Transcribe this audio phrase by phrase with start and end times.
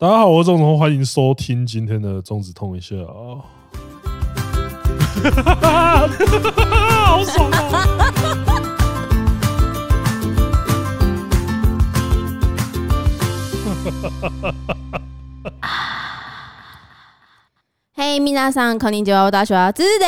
[0.00, 3.42] 大家好，我是钟子通，欢迎收听今天的钟子通一下啊！
[6.70, 7.58] 好爽啊！
[18.10, 20.06] 嘿，米娜桑，康宁九幺大学啊，知的。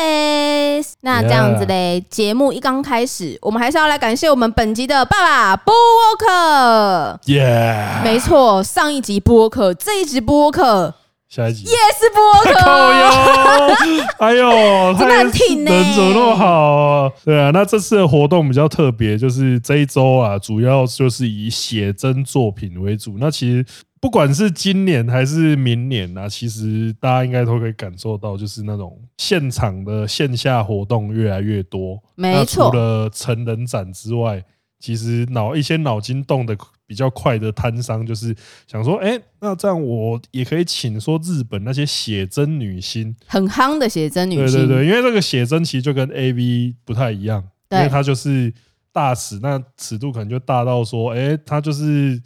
[1.02, 7.20] 那这样子嘞，节目一刚开始，我们还是要来感谢我们本集的爸爸布沃克。
[7.26, 10.94] 耶，没错，上一集布沃克，这一集布沃克，
[11.30, 12.60] 下一集也是布沃克。
[14.18, 17.12] 哎呦，真的很挺呢，人怎么那么好啊？
[17.24, 23.16] 对啊，那这次的活动比较特别，就是这一周啊，主要就是以写真作品为主。
[23.18, 23.64] 那其实。
[24.02, 32.02] 不管是今年还是明年啊，其实大家应该都可以感受到，就是那种现场的线下活动越来越多。
[32.14, 32.70] 没错。
[32.70, 34.42] 除了成人展之外，
[34.78, 36.56] 其实脑一些脑筋动得
[36.90, 38.34] 比较快的摊商，就是
[38.66, 44.44] 想说，哎，那这样我也可以请说日本那些写真女星，很夯的写真女星。
[44.44, 48.52] 对对对，因为这个写真其实就跟 AV 不太一样，因为它就是
[48.92, 52.20] 大尺，那尺度可能就大到说，哎，它就是。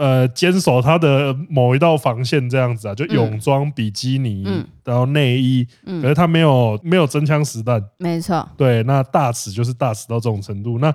[0.00, 8.48] 呃，坚守他的某一道防线这样子啊，就泳装、比基尼，嗯、然后内衣，嗯、可是他没有没有真枪实弹，没错。
[8.56, 10.78] 对，那大尺就是大尺到这种程度。
[10.78, 10.90] 那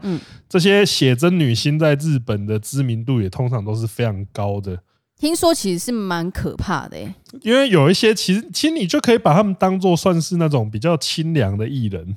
[0.49, 4.79] 这些写真女星在日本的知名度也通常都是非常高的。
[5.19, 6.97] 听说其实是蛮可怕的，
[7.43, 12.15] 因为有一些其实其实你就可以把他们当做算是那种比较清凉的艺人。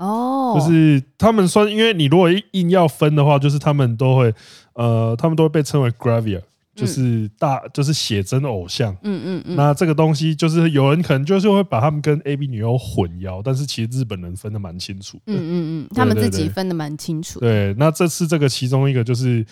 [0.00, 4.34] 哦，就是他们算，因为你如果硬要分的话，就是他们都会，
[4.72, 6.42] 呃，他们都会被称为 gravure，
[6.74, 8.92] 就是大，就是写真偶像。
[9.02, 9.56] 嗯嗯嗯。
[9.56, 15.18] 那这个东西就是有人可能就是会把他们跟 A B 女优混淆，但是其实日本人分的蛮清楚。
[15.26, 17.38] 嗯嗯嗯，他们自己分的蛮清楚。
[17.40, 19.46] 对，那这次这个其中一个就是。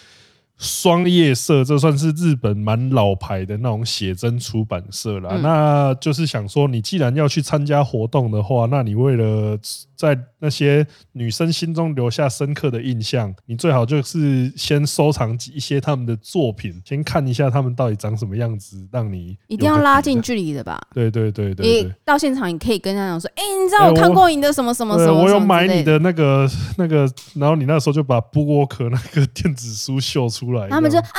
[0.61, 5.39] 双叶社，这算是日本蛮老牌的那种写真出版社啦。
[5.41, 9.57] 那就是想说，你既然要去参加活动的话，那你为了
[9.99, 20.81] 在那些女生心中留下深刻的印象，你最好就是先收藏一些他们的作品，先看一下他们到底长什么样子，让你一定要拉近距离的吧？
[20.95, 25.25] 对对对对，你到现场你可以跟他讲说：“哎，你知道我看过你的什么什么什么？
[25.25, 31.19] 我有买你的那个那个，然后你那时候就把布沃克那个电子书秀出来。”他们就啊，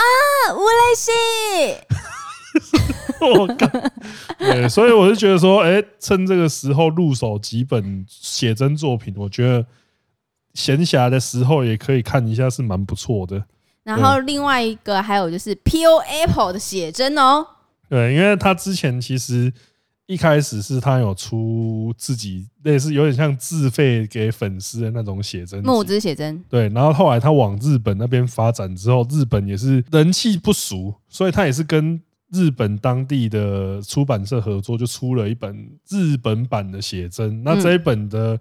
[0.53, 1.11] 吴雷西，
[3.21, 3.67] 我靠！
[4.37, 9.65] 对，所以我就觉得说，哎，趁这个时候入手几本写真作品，我觉得
[10.53, 13.43] 闲暇的时候也可以看一下，是蛮不错的。
[13.83, 15.97] 然后另外一个还有就是 P.O.
[15.99, 17.45] Apple 的写真哦，
[17.89, 19.51] 对，因为他之前其实。
[20.09, 26.43] 一开始是他有出自己类似有点像自费给粉丝的那种写真，募资写真。
[26.49, 32.01] 对，然后后来他往日本那边发展之后，日本也是人气不俗，所以他也是跟
[32.31, 37.43] 日本当地的出版社合作，就出了一本日本版的写真。
[37.43, 38.39] 那这一本的。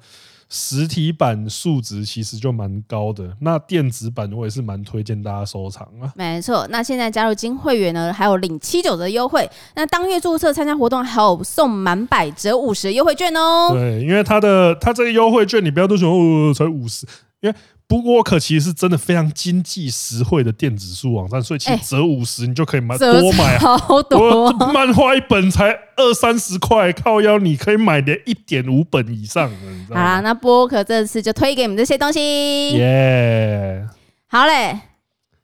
[0.50, 6.10] 实体版数值其实就蛮高的，那电子版我也是蛮推荐大家收藏啊。
[6.16, 9.46] 没错，那现在加入金会员呢，还有领七九折优惠。
[9.74, 13.72] 那当月注册参加活动，还有送满百折五十的优惠券哦。
[13.74, 17.06] 对，因为它的它这个优惠券，你不要都说哦才五十，
[17.40, 17.54] 因为。
[17.88, 29.56] 不过，可其实是真的非常经济实惠的电子书网站，所以其实折五十你就可以买多买好多漫画一本才二三十块，靠腰你可以买点一点五本以上的。
[29.88, 32.74] 好啦，那播客这次就推给你们这些东西。
[32.74, 33.86] 耶，
[34.28, 34.78] 好嘞。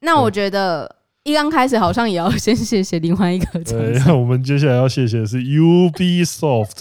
[0.00, 3.58] 那我觉得一刚开始好像也要先谢谢另外一个。
[3.64, 6.72] 对， 我们接下来要谢谢的是 Ubisoft。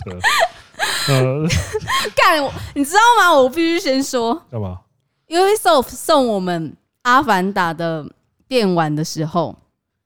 [1.07, 1.47] 呃，
[2.13, 2.43] 干，
[2.75, 3.33] 你知道吗？
[3.33, 4.79] 我必须先说干嘛
[5.27, 6.71] ？Ubisoft 送我们
[7.03, 8.05] 《阿凡达》的
[8.47, 9.57] 电玩的时候，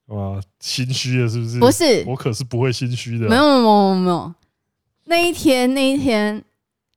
[0.08, 1.60] 哇，心虚了是不是？
[1.60, 3.28] 不是，我可是不会心虚的。
[3.28, 4.34] 没有没有没有没有，
[5.06, 6.44] 那一天那一天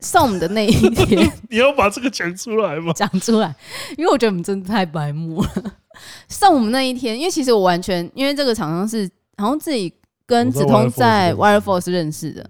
[0.01, 2.93] 送我们的那一天， 你要把这个讲出来吗？
[2.93, 3.55] 讲出来，
[3.99, 5.51] 因为我觉得我们真的太白目了。
[6.29, 9.93] 送我们那一天，因为其实我完全因为这个厂商是好像自己
[10.25, 12.49] 跟子通在 WireForce 认识的，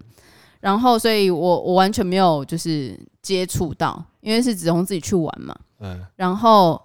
[0.59, 5.53] 然后所以我我完全没有就是接触到，因为是子通自己去玩嘛。
[5.81, 6.81] 嗯，然后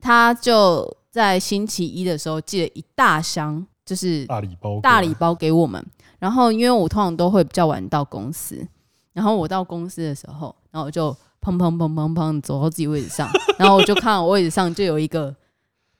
[0.00, 5.84] 他就在星期一的时候寄了一大箱，就是大礼包，大礼包给我们。
[6.18, 8.66] 然后因为我通常都会比较晚到公司，
[9.12, 11.10] 然后我到公司的时候，然后我就
[11.40, 13.28] 砰砰砰砰砰走到自己位置上，
[13.58, 15.34] 然后我就看我位置上就有一个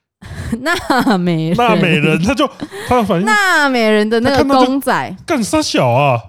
[0.61, 2.49] 纳美人，纳美人，他就
[2.87, 6.19] 他反应纳美人的那个公仔，干啥小啊？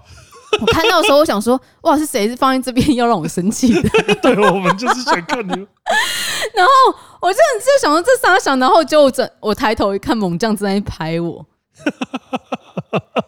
[0.60, 3.88] 我看到的时候，我想说，哇，是谁是放在这边 要让我生气的？
[4.22, 5.52] 对，我们就是想看你。
[6.54, 6.72] 然后
[7.20, 9.10] 我真的就想说这三想，然后就
[9.40, 11.44] 我抬头一看，猛将正在拍我。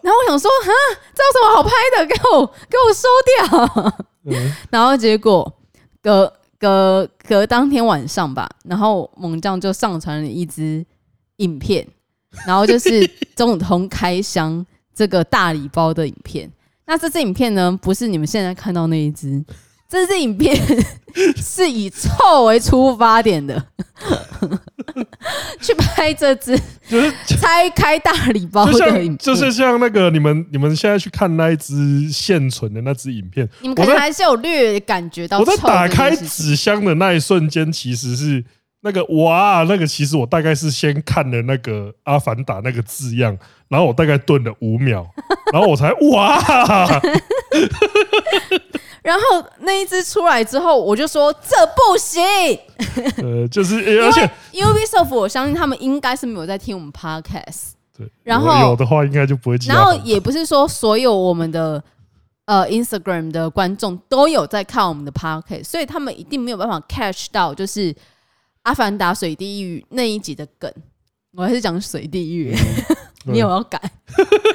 [0.03, 0.73] 然后我想说，哈，
[1.15, 2.07] 这有什么好拍的？
[2.07, 3.93] 给我给我收掉。
[4.25, 5.51] 嗯、然后结果
[6.03, 10.85] 隔隔隔当天晚上吧，然后猛将就上传了一支
[11.37, 11.87] 影片，
[12.47, 14.65] 然后就是总统开箱
[14.95, 16.51] 这个大礼包的影片。
[16.89, 19.45] 那这支影片呢，不是你们现在看到那一支。
[19.87, 20.55] 这支影片
[21.37, 23.63] 是以臭为出发点的，
[25.61, 35.39] 去拍这支就是拆开大礼包的影片，就是像那个你们你们现在去看那一支现存的那支影片，你们可能还是有略感觉到。
[35.39, 38.45] 我在打开纸箱的那一瞬间，其实是
[38.89, 43.37] 那个哇，那个其实我大概是先看了那个阿凡达那个字样，
[43.69, 45.07] 然后我大概顿了五秒，
[45.53, 46.41] 然后我才哇。
[49.03, 52.23] 然后那一只出来之后，我就说这不行。
[53.23, 57.73] 呃，就是而且 Ubisoft，我相信他们应该是没有在听我们 Podcast。
[57.97, 59.57] 对，然后有的话应该就不会。
[59.67, 61.83] 然后也不是说所有我们的
[62.47, 67.93] 呃 Instagram 的观众都有在看我们的 Podcast，所以他们一定没有办法 catch 到就是
[68.63, 70.73] 《阿凡达：水地狱》那一集的梗。
[71.33, 72.55] 我还是讲水地狱，
[73.27, 73.81] 你有要改？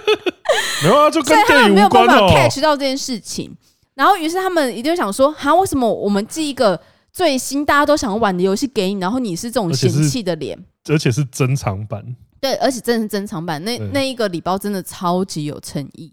[0.83, 3.55] 没有啊，就跟电影没有办法 catch 到这件事情。
[3.93, 6.79] 然后，于是他们一定想说：“哈，为什么我们寄一个
[7.11, 10.57] 最新大家都想玩的游戏给你，然后你是这种嫌弃的脸？
[10.89, 12.03] 而且是珍藏版。
[12.41, 13.63] 对，而且真的是珍藏版。
[13.63, 16.11] 那那一个礼包真的超级有诚意。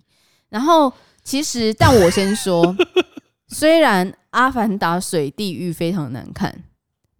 [0.51, 0.93] 然后，
[1.25, 2.77] 其实，但我先说，
[3.49, 6.55] 虽然《阿凡达：水地狱》非常难看，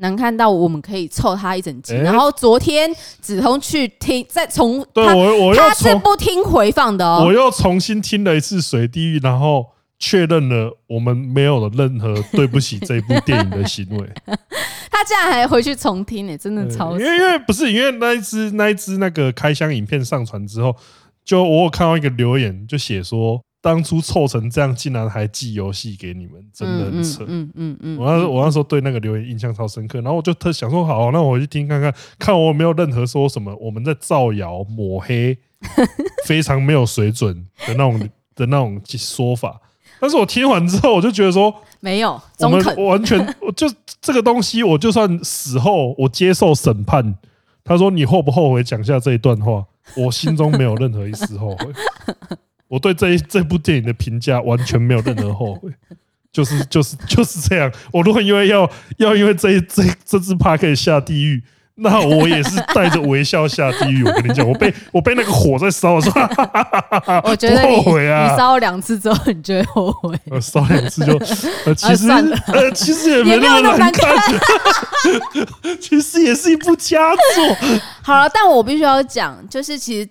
[0.01, 1.95] 难看到我们可以凑他一整集。
[1.95, 9.67] 然后昨天子通去听，再重对我，我他是不听回放的哦，我又重新听了一次《水地狱》，然后。
[10.03, 14.09] 确认了，我们没有了任何对不起这部电影的行为。
[14.91, 16.99] 他竟然还回去重听呢，真的超。
[16.99, 20.75] 因为因为不是因为那一支那一支那个开箱影片上传之后，
[21.23, 27.25] 就我有看到一个留言，就写说当初凑成这样，竟然还寄游戏给你们，真的很扯。
[27.29, 27.99] 嗯嗯嗯。
[27.99, 35.37] 我那我那时候对那个留言印象超深刻，然后我就特想说，好，那我回去听看看，看我有没有任何说什么我们在造谣抹黑，
[36.27, 37.99] 非常没有水准的那种
[38.35, 39.61] 的那种说法。
[40.01, 43.19] 但是我听完之后，我就觉得说，没有，我们完全
[43.55, 43.67] 就
[44.01, 47.15] 这个东西，我就算死后我接受审判，
[47.63, 49.67] 他说你后不后悔讲下这一段话，
[49.99, 51.67] 我心中没有任何一丝后悔。
[52.71, 55.71] 我对这一这部电影的评价完全没有任何后悔，
[56.33, 57.71] 就是就是就是这样。
[57.93, 61.43] 我如果因为要要因为这一这这支趴可以下地狱。
[61.83, 64.05] 那我也是带着微笑下地狱。
[64.05, 66.21] 我跟你讲，我被我被那个火在烧的时候，
[67.25, 68.31] 我觉得后悔啊！
[68.31, 70.15] 你烧两次之后，你就会后悔。
[70.31, 71.19] 我烧两次就，
[71.75, 72.11] 其实
[72.49, 74.15] 呃，其实也没那么难看，
[75.81, 77.57] 其实也是一部佳作。
[78.03, 80.07] 好了，但我必须要讲，就是其实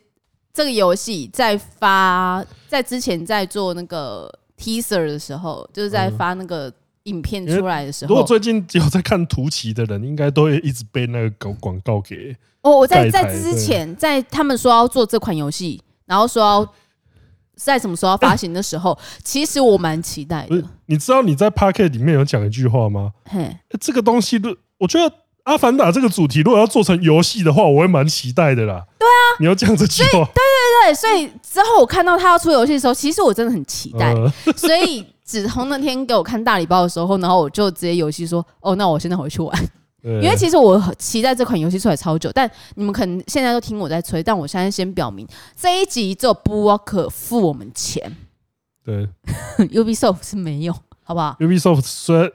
[0.54, 6.72] 这个游戏在发在之前在做那个 teaser 的时候，就是在发那个。
[7.04, 12.36] 影片出来的时候，如果最近有在看图奇的人，应该都会一直被那个广广告给。
[12.62, 16.74] 哦，我在在之前，在他们说要做这款游戏，然后说要
[17.56, 20.64] 在什么时候要发行的时候，其实我蛮期待的。
[20.86, 23.14] 你知道你在 Pocket 里面有讲一句话吗？
[23.24, 24.40] 嘿，这个东西，
[24.78, 25.10] 我觉得
[25.50, 28.86] 《阿凡达》这个主题，如果要做成游戏的话，我会蛮期待的啦。
[28.98, 30.10] 对啊，你要讲这句话。
[30.12, 34.14] 对对对，所以之后我看到他要出游戏的时候，其实我真的很期待。
[34.56, 35.06] 所以。
[35.30, 39.70] 子彤那天给我看大礼包的时候，然后我就直接游戏说：“哦，那我现在回去玩。”
[40.02, 48.18] 因为其实我期待这款游戏出来超久，但你们可能现在都听我在吹，但我现在先表明，这一集只有 Bookwalker 付我们钱，
[48.84, 49.08] 对，
[49.70, 52.28] Ubisoft 是没有，好不好？Ubisoft 虽然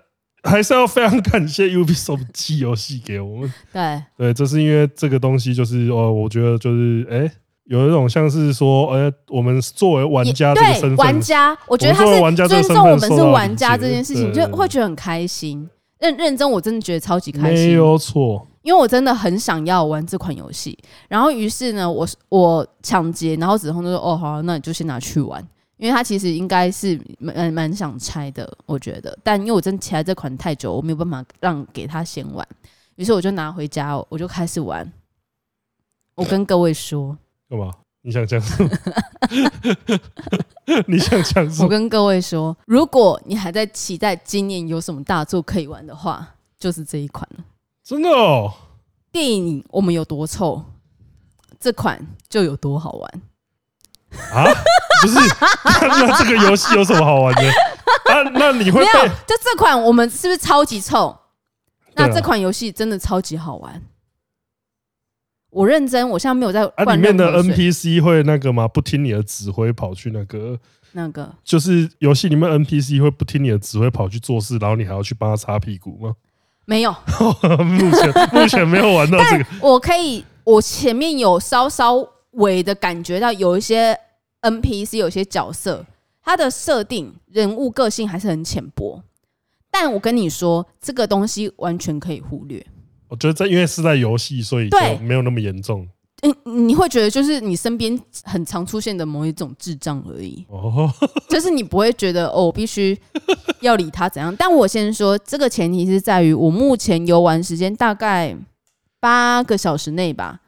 [0.45, 7.17] 还是要非常感谢 Ubisoft 寄游戏给我们，对，对，这是因为这个东西就是哦，我觉得就是哎。
[7.19, 7.33] 欸
[7.67, 15.67] 有一种像是说，呃，我们作为玩家这个身份，玩家，我觉得他是尊重我们是玩家这件事情，就会觉得很开心。
[15.99, 18.47] 认认真，我真的觉得超级开心，没有错。
[18.61, 25.43] 因为我真的很想要玩这款游戏，然后于是呢，我我抢劫，然后子通就说：“哦，好，那你就先拿去玩。”
[25.77, 29.17] 因为他其实应该是蛮蛮想拆的，我觉得。
[29.23, 32.47] 但因为我真的期待这款太久，我没有办法让给他先玩，
[32.97, 34.91] 于是我就拿回家，我就开始玩。
[36.15, 37.17] 我跟各位说。
[37.49, 37.73] 干嘛？
[38.03, 38.71] 你想讲什么？
[40.87, 41.65] 你想讲什么？
[41.65, 47.45] 我跟各位说，如果你还在期待今年有什么大作可以玩的话，就是这一款了。
[47.83, 48.53] 真的哦！
[49.11, 50.63] 电影我们有多臭，
[51.59, 53.23] 这款就有多好玩
[54.33, 54.45] 啊？
[55.03, 55.15] 不是？
[55.83, 57.43] 那这个游戏有什么好玩的？
[58.13, 58.23] 啊？
[58.35, 59.09] 那你会没有？
[59.27, 61.17] 就这款我们是不是超级臭？
[61.95, 63.83] 那这款游戏真的超级好玩。
[65.51, 66.65] 我认真，我现在没有在。
[66.77, 68.67] 啊，里面的 NPC 会那个吗？
[68.67, 70.59] 不听你的指挥跑去那个
[70.93, 71.33] 那个？
[71.45, 76.15] 就是游戏里面 NPC 会不听你的指挥跑去做事，然后你还要去帮他擦屁股吗？
[76.67, 76.91] 没有，
[77.63, 79.45] 目前目前没有玩到这个。
[79.61, 83.99] 我可以，我前面有稍稍微的感觉到有一些
[84.43, 85.85] NPC，有些角色，
[86.23, 89.03] 他的设定人物个性还是很浅薄。
[89.71, 92.65] 但我跟你说，这个东西完全可以忽略。
[93.09, 95.89] 我觉得这因为是在游戏，所以就没有那么严重。
[96.23, 100.47] 嗯，你会觉得就是你身边很常出现的某一种智障而已。
[100.49, 100.91] 哦，
[101.29, 102.99] 就是你不会觉得哦，我必须
[103.61, 104.35] 要理他怎样。
[104.37, 108.35] 但我先说，这个前提是在于我目前游玩时间大概
[109.01, 110.41] 八个小时内吧。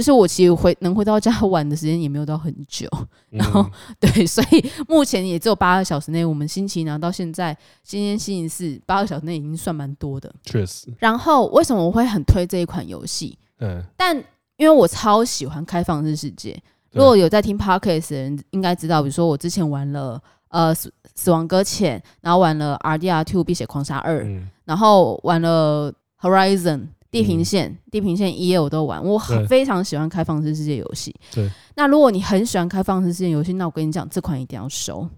[0.00, 2.88] 就是我其实回能回到家 玩的时间也没有到很久，
[3.28, 3.62] 然后
[4.00, 6.24] 对，所以目前也只有八个小时内。
[6.24, 10.34] 我们星期拿到现在，今天星期四，八个小时内已经算蛮多的。
[10.42, 10.90] 确实。
[11.00, 13.38] 然后为什么我会很推这一款游戏？
[13.58, 14.16] 嗯，但
[14.56, 16.58] 因为我超喜欢开放式世界。
[16.92, 24.26] 如果有在听 Podcast 的人应该知道，比如说我之前玩了呃死死亡搁浅，然后玩了 RDR2 碧血狂杀二，
[24.64, 25.92] 然后玩了
[26.22, 26.86] Horizon。
[27.10, 31.14] 地平线、嗯、地平线一我都玩，我很非常喜欢开放式世界游戏。
[31.32, 35.08] 对，那如果你很喜欢开放式世界游戏，那我跟你讲，这款一定要收，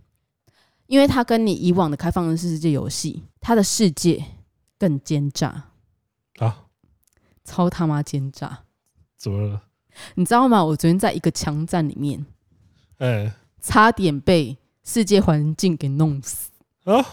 [0.87, 4.25] 因为它跟你以往的开放式世界游戏，它的世界
[4.79, 5.65] 更奸诈
[6.39, 6.65] 啊，
[7.45, 8.61] 超他妈奸诈！
[9.17, 9.63] 怎么了？
[10.15, 10.65] 你知道吗？
[10.65, 12.25] 我昨天在一个枪战里面，
[12.99, 16.51] 哎、欸，差点被世界环境给弄死
[16.85, 17.05] 啊！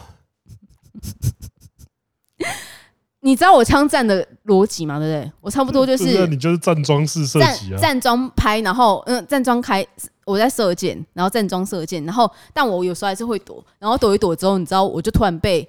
[3.21, 4.97] 你知道我枪战的逻辑吗？
[4.97, 5.31] 对不对？
[5.41, 9.85] 我差不多就是你就是站桩式射击啊，站桩拍，然后嗯，站桩开，
[10.25, 15.67] 我在射箭，然后站桩射箭，然后但我有时候还是会躲，然后躲一躲之后，你知道我就突然被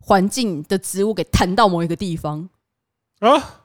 [0.00, 2.48] 环境的植物给弹到某一个地方
[3.20, 3.62] 啊，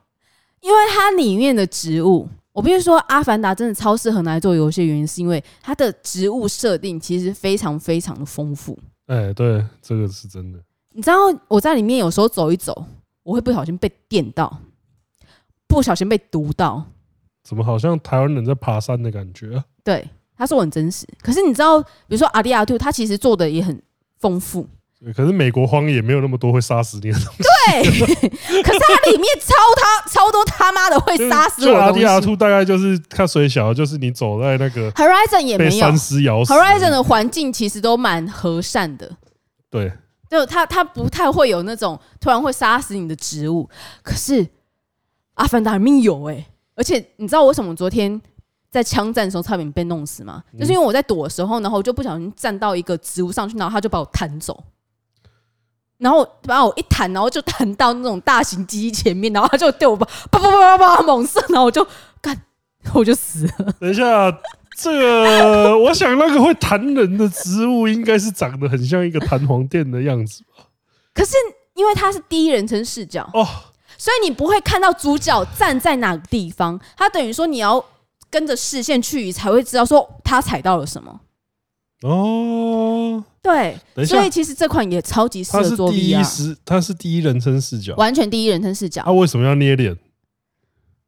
[0.61, 8.77] 因为它里面的植物，我必须说，《阿凡达》真的超适合拿来做游戏，原因是因为它的植物设定其实非常非常的丰富。
[9.07, 10.59] 哎，对，这个是真的。
[10.97, 12.85] 你知道我在里面有时候走一走，
[13.21, 14.61] 我会不小心被电到，
[15.67, 16.83] 不小心被毒到。
[17.43, 19.63] 怎么好像台湾人在爬山的感觉啊？
[19.83, 21.05] 对，他说我很真实。
[21.21, 23.79] 可是你知道，比如说阿迪亚兔他其实做的也很
[24.19, 24.67] 丰富。
[25.15, 27.43] 可是美国荒野没有那么多会杀死你的东西。
[27.43, 27.83] 对，
[28.63, 32.05] 可是它里面超他超多他妈的会杀死我的东西。
[32.05, 35.69] RDR2 大概就是看水小，就是你走在那个 Horizon 也没有。
[35.69, 36.51] 山狮咬死。
[36.51, 39.15] Horizon 的环境其实都蛮和善的。
[39.69, 39.93] 对。
[40.29, 43.69] 就它，它不太会有那种突然会杀死你的植物。
[44.03, 44.45] 可是
[45.35, 48.21] 《阿凡达》里面有哎、而且你知道为什么昨天
[48.69, 50.43] 在枪战的时候差点被弄死吗？
[50.59, 54.61] 就是因为我在躲的时候，然后我就不小心站到一个植物上去，然后他就把我弹走，
[55.97, 61.87] 然后把我一弹，然后就弹到那种大型机前面，然后他就对我叭叭叭叭叭猛射，然后我就
[62.21, 62.37] 干，
[62.93, 63.73] 我就死了。
[63.79, 64.37] 等一下。
[64.79, 70.65] 这个，我想那个会弹人的植物，应该是长得很像一个弹簧垫的样子吧？
[71.15, 71.31] 可是
[71.73, 73.43] 因为它是第一人称视角哦，
[73.97, 77.83] 所以你不会看到主角站在哪个地方，它等于说你要
[78.29, 81.21] 跟着视线去，才会知道说他踩到了什么。
[82.03, 89.01] 哦，对，所以其实这款也超级适合做 VR，它是第一人称视角，完全第一人称视角。
[89.03, 89.97] 它为什么要捏脸？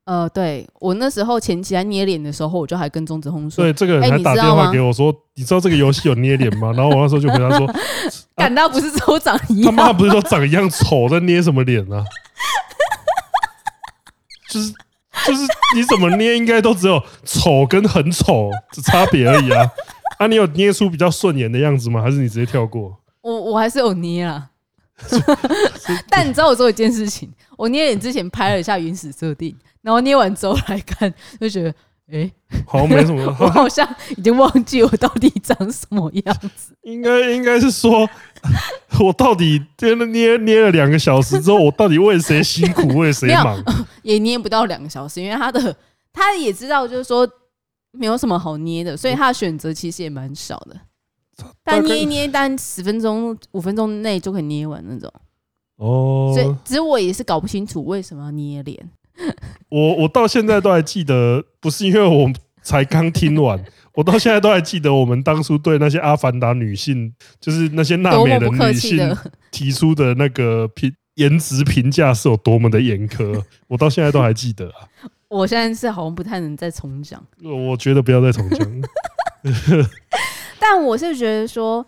[0.09, 6.73] 呃，对我那时候前期在捏脸的时候，我就还跟钟子红说，对这个人还打电话给我说，你知道这个游戏有捏脸吗？
[6.75, 7.71] 然后我那时候就回答说，
[8.35, 12.03] 感到不是都长一样，他妈不是说长一样丑，在捏什么脸啊？
[14.49, 14.73] 就是
[15.27, 15.43] 就是
[15.75, 19.69] 你怎么捏，应该都只有丑跟很丑的差别而已啊！
[20.17, 22.01] 啊，你有捏出比较顺眼的样子吗？
[22.01, 22.97] 还是你直接跳过？
[23.21, 24.48] 我我还是有捏啊，
[26.09, 29.55] 但你知道我做一件事情，我捏脸之前拍了一下原始设定。
[29.81, 31.69] 然后捏完之后来看，就觉得，
[32.11, 32.33] 哎、欸，
[32.67, 33.23] 好像没什么。
[33.39, 33.87] 我好像
[34.17, 36.75] 已经忘记我到底长什么样子。
[36.83, 38.07] 应该应该是说，
[38.99, 43.63] 我到底捏捏捏了两个小时之后，我到底为谁辛苦，为谁忙？
[44.03, 45.73] 也捏不到两个小时，因为他的
[46.11, 47.25] 他也知道，就是说
[47.91, 50.75] 没有什么好捏的，所以他的选择其实也蛮少的。
[51.63, 55.11] 但捏一捏，但十分钟、五分钟内就可以捏完那种。
[55.77, 58.89] 哦，所以只是我也是搞不清楚为什么要捏脸。
[59.69, 62.31] 我我到现在都还记得，不是因为我
[62.61, 69.15] 才刚听完，我到现在都还记得我们当初对那些阿凡达女性，就是那些娜美的女性
[69.51, 74.87] 提出的那个评颜值评价是有多么的严苛，我到现在都还记得啊。
[75.29, 78.67] 我现在是好像不太能再重讲，我觉得不要再重讲。
[80.59, 81.85] 但我是觉得说，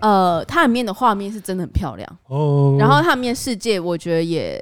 [0.00, 4.60] 呃，它里面的画面是真的很漂亮哦，然后它里面世界我觉得也。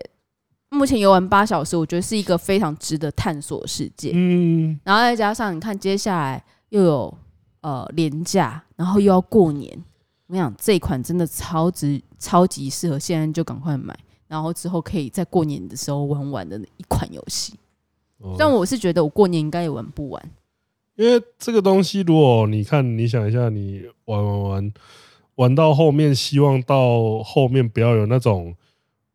[0.74, 4.10] 目前游玩八小时，我觉得是一个非常值得探索的世界。
[4.14, 7.18] 嗯，然后再加上你看，接下来又有
[7.60, 9.70] 呃廉价，然后又要过年，
[10.28, 13.94] 我跟你讲，这一款真的超值，超级适合现在就赶快买，
[14.26, 17.52] 然后之后可以在过年的时候玩玩的一款游戏。
[18.38, 20.30] 但我是觉得我过年应该也玩不完，
[21.02, 24.72] 因为这个东西，如果你看，你想一下，你玩玩玩
[25.34, 28.54] 玩到后面，希望到后面不要有那种。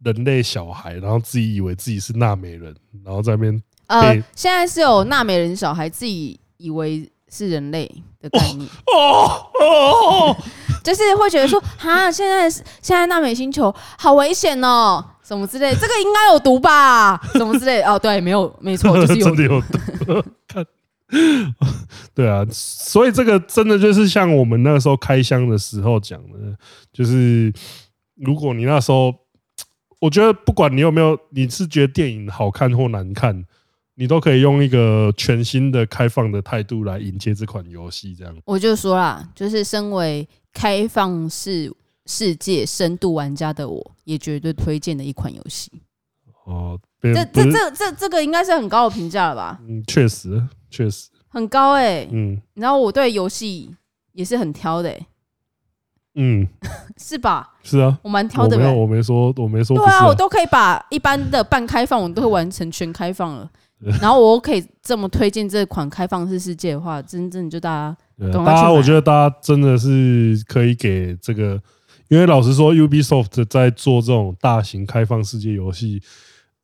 [0.04, 7.92] 人类小孩，然后自己以为自己是纳美人，然后在那边呃，现在是有纳美人小孩自己以为是人类
[8.22, 10.38] 的概念 哦哦，
[10.84, 20.70] 就是会觉得说哈，现在现在纳美星球好危险哦，什么之类，这个应该有毒吧，什么之类哦，对，没有，没错，就是有 真的有毒。
[21.08, 21.56] 看，
[22.14, 26.58] 对啊，所以这个真的就是像我们那个时候开箱的时候讲的，
[26.94, 27.54] 就是
[28.16, 29.14] 如果你那时候。
[30.00, 33.44] 我觉得不管你有没有，你是觉得电影好看或难看，
[33.96, 38.14] 你都可以用一个全新的开放的态度来迎接这款游戏。
[38.14, 41.74] 这样，我就说啦，就是身为开放式
[42.06, 45.72] 世界深度玩家的我，也绝对推荐的一款游戏。
[46.46, 49.60] 哦，这这这这这个应该是很高的评价了吧？
[49.68, 52.10] 嗯，确实，确实很高哎、欸。
[52.12, 53.76] 嗯，然后我对游戏
[54.14, 55.08] 也是很挑的、欸。
[56.16, 56.48] 嗯，
[56.98, 57.54] 是吧？
[57.64, 58.58] 是啊，我蛮挑的。
[58.58, 59.78] 没有，我没说，我没说。
[59.78, 63.50] 对啊，我都可以把一般的半开放，我都会完成全开放了。
[64.02, 71.62] 然后我可以这么推荐这款开放式世界的话，真正就大家，大家，我觉得大家真的是可以给这个，
[72.08, 76.02] 因为老实说，Ubisoft 在做这种大型开放世界游戏，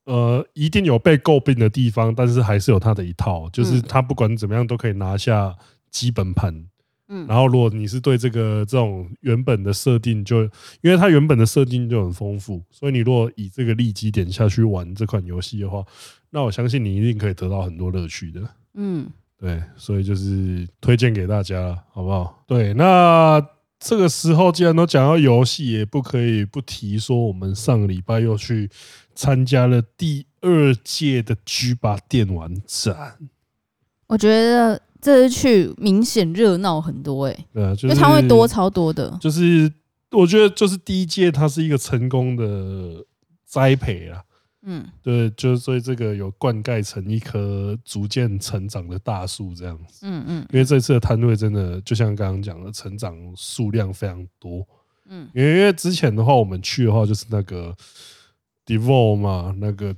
[0.06, 5.56] 呃，一定有被诟病的地方，但是还是有它的一套，就是它不管怎么样都可以拿下
[5.90, 6.66] 基本盘。
[7.10, 10.44] 嗯，然后如果你是对这个这种原本的设定就，
[10.82, 15.84] 因为它原本的设定就很丰富，所以你如果以这个利基点下去玩这款游戏的话，
[16.30, 18.42] 那我相信你一定可以得到很多乐趣的。
[18.76, 19.06] 嗯，
[19.38, 22.44] 对，所以就是推荐给大家了，好不好？
[22.48, 23.46] 对，那
[23.84, 28.70] 这个时候既然都讲到游戏，也不可以不提说我们上个礼拜又去
[29.14, 33.18] 参加了第二届的 G 八电玩展，
[34.08, 34.82] 我觉得。
[35.04, 39.18] 这次去明显热闹很多哎、欸，对啊，就摊位多超多的。
[39.20, 39.70] 就是
[40.12, 43.06] 我觉得，就是第一届它是一个成功的
[43.46, 44.24] 栽培啊，
[44.64, 50.48] 嗯，对，就是所以这个有灌溉成一棵逐渐成长的大树这样子，嗯嗯。
[50.52, 54.68] 因为这次的摊位真的就像刚刚讲的，成长数量非常多，
[55.08, 57.76] 嗯，因为因为之前的话，我们去的话就是那个。
[58.66, 59.94] Devolver 嘛，那个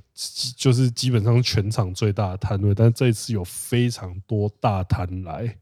[0.56, 5.56] 就是基本上全场最大的摊位，但是这一次有非常多大摊来，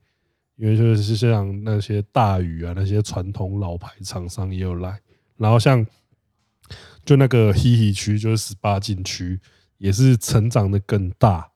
[0.56, 4.98] 因为就是像那些大鱼啊，那些传统老牌厂商也有来，
[5.36, 5.86] 然后像
[7.04, 9.38] 就那个 HeHe 区，就是十八禁区，
[9.78, 11.48] 也是成长的更大，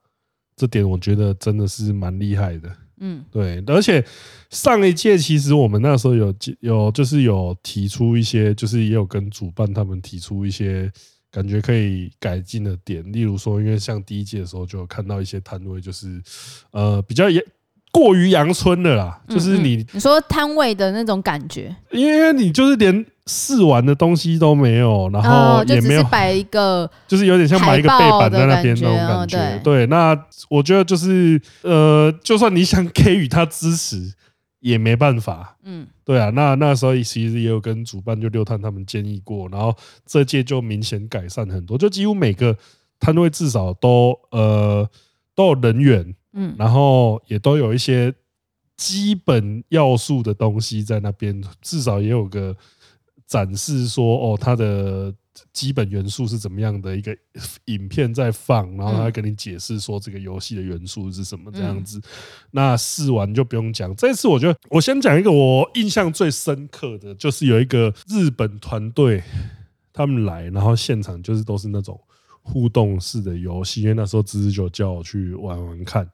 [0.57, 2.71] 这点我觉得真的是蛮厉害的。
[2.99, 4.05] 嗯，对，而且
[4.51, 10.91] 上一届其实我们那时候有有就是有提出一些，就是也有跟主办他们提出一些。
[11.31, 16.19] 感觉可以改进的点，例如说，因为像第一届的时候就有看到一些摊位，就是
[16.71, 17.45] 呃比较阳
[17.99, 29.61] 过于阳春的啦，就是你你说摊位的那种感觉，因为你就是连试玩的东西都没有，然后也没有摆一个， 就是有点像摆一个背板在那边那种感觉。
[29.65, 30.17] 对，那
[30.49, 34.15] 我觉得就是呃，就算你想给予他支持。
[34.61, 39.73] 也没办法，嗯，对啊，那那时候其实也有跟主办就六探他们建议过，然后
[40.05, 42.57] 这届就明显改善很多，就几乎每个
[42.99, 44.85] 摊位至少都呃
[45.37, 48.15] 都有人员，嗯，然后也都有一些
[48.77, 52.57] 基本要素的东西在那边，至少也有个
[53.27, 55.15] 展示说哦，它的。
[55.53, 57.17] 基本元素是怎么样的一个
[57.67, 62.03] 影片在放，然后他跟你解释说这个游戏的元素是什么这样子。
[62.51, 63.95] 那试完就不用讲。
[63.95, 69.23] 这次我觉得我先讲一个我印象最深刻的，就是有一个日本团队
[69.93, 72.01] 他们来，然后现场就是都是那种
[72.51, 76.09] 互动式的游戏，因为那时候芝芝就叫我去玩玩看。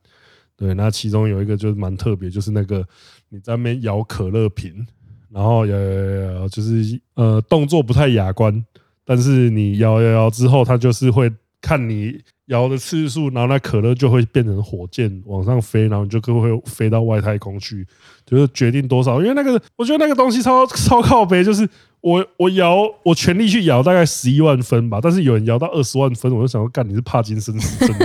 [0.56, 2.86] 对，那其中有一个就是蛮特别，就是那个
[3.28, 4.86] 你在那边摇可乐瓶，
[5.30, 8.64] 然后摇摇摇，就是呃动作不太雅观。
[9.04, 11.30] 但是你摇摇摇之后，它就是会
[11.64, 17.86] 看你摇的次数，然后那可乐就会变成火箭往上飞，然后你就可会飞到外太空去，
[18.26, 19.22] 就是决定多少。
[19.22, 21.66] 因为那个，我觉得那个东西超超靠背，就是
[22.02, 24.98] 我我摇我全力去摇，大概十一万分吧。
[25.02, 27.98] 但是有人摇到二十万分，我就想说，干你是帕金森氏症，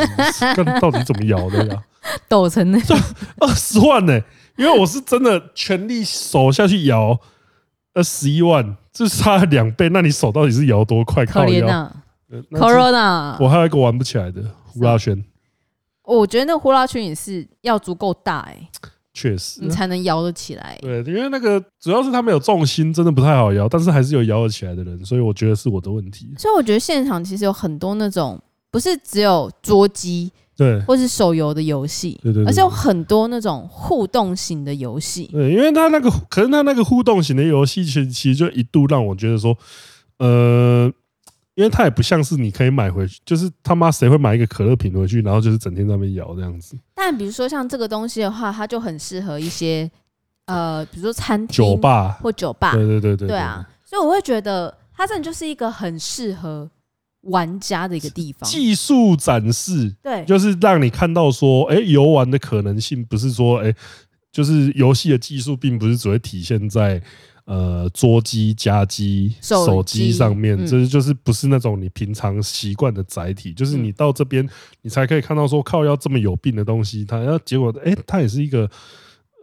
[0.56, 1.84] 干到底怎么摇的呀？
[2.30, 2.80] 抖成那
[3.40, 4.24] 二十万呢、欸？
[4.58, 7.20] 因为我是真的全力手下去摇，
[7.94, 8.78] 呃，十一万。
[8.92, 11.26] 就差两倍，那你手到底是摇多快？
[11.26, 11.46] 靠
[12.30, 15.24] 腰，Corona，我还有一个玩不起来的呼啦圈。
[16.04, 18.70] 我觉得那个呼啦圈也是要足够大哎、欸，
[19.14, 20.78] 确实，你才能摇得起来。
[20.82, 26.34] 对，因为那个主要是他没有重心，真的不太好摇，但是还是有摇得起来的人，所以我觉得是我的问题。
[26.38, 30.32] 所以我觉得现场其实有很多那种不是只有捉鸡。
[30.58, 35.24] 对，或是手游的游戏，对对，对，而且有很多那种互动型的游戏。
[35.32, 39.58] 对，因为他那个，可是他那个互动型的游戏，其实其实就一度让我觉得说，
[40.18, 40.92] 呃，
[41.60, 46.78] 因为它也不像是你可以买回去，就是他妈谁会买一个可乐瓶回去，然后就是整天在那边摇这样子。
[46.96, 49.92] 但比如说像这个东西的话，它就很适合一些
[50.46, 52.72] 呃，比如说餐厅、酒吧或酒吧。
[52.72, 56.70] 对对对对，对啊，所以我会觉得它真的就是一个很适合。
[57.24, 63.76] 玩家的一个地方，技术展示，对，就是让你看到说，哎，游玩的可能性不是说，哎，
[64.32, 67.04] 就是游戏的技术并不是只会体现在
[67.50, 74.48] 呃桌机、家机、手机上面，这、嗯、就是不是那种你平常习惯的载体，就是你到这边
[74.84, 78.70] 你才可以看到说，靠，要这么有病的东西，它要结果，哎，它也是一个，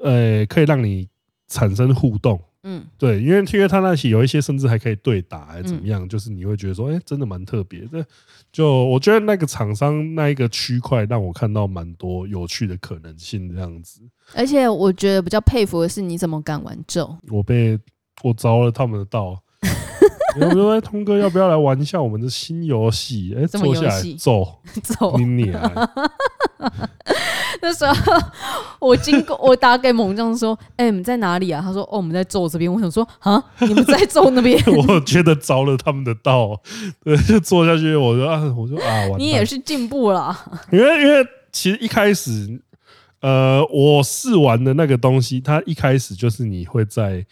[0.00, 1.08] 呃，可以让你
[1.48, 2.40] 产生互动。
[2.62, 8.04] 嗯，对，因为因为他那些有一些甚至还可以对打，还是怎么样，嗯、就是你会觉得说，哎、欸，真的蛮特别的。
[8.52, 14.00] 就我觉得那个厂商那一个区块让我看到蛮多有趣的可能性，这样子。
[14.34, 17.16] 而且我觉得比较佩服的是，你怎么敢玩咒？
[17.28, 17.78] 我被
[18.22, 19.40] 我着了他们的道。
[20.38, 23.34] 有没有通哥要不要来玩一下我们的新游戏？
[23.34, 24.46] 哎、欸，坐下来咒
[24.82, 25.90] 咒 你你啊！
[27.62, 27.94] 那时候
[28.78, 36.60] 我经过，我打给猛将说：“哎、欸，你们在哪里啊？”他说：“哦，我们在坐这边。”我想说：“啊，你们在坐那边？” 我觉得着了他们的道，
[37.02, 37.96] 对，就坐下去。
[37.96, 40.36] 我说：“啊，我说啊，你也是进步了。”
[40.70, 42.60] 因为因为其实一开始，
[43.22, 47.24] 呃，我试玩的那个东西，它一开始就是你会在。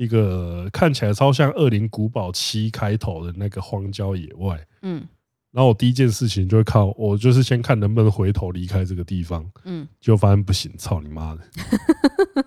[0.00, 5.06] 一个看起来超像《恶灵古堡七》开头的那个荒郊野外，嗯，
[5.52, 11.42] 然后我第一件事情就会看，我就是先看能不能回头离开这个地方，嗯，就发现不行，操你妈的！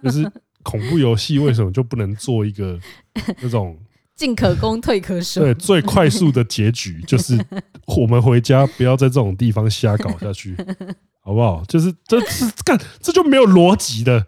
[0.01, 0.27] 就是
[0.63, 2.79] 恐怖游戏为什么就不能做一个
[3.39, 3.77] 那种
[4.15, 5.41] 进可攻退可守？
[5.41, 7.37] 对，最快速的结局就是
[7.85, 10.57] 我们回家，不要在这种地方瞎搞下去，
[11.21, 11.63] 好不好？
[11.67, 14.25] 就是这是干，这就没有逻辑的。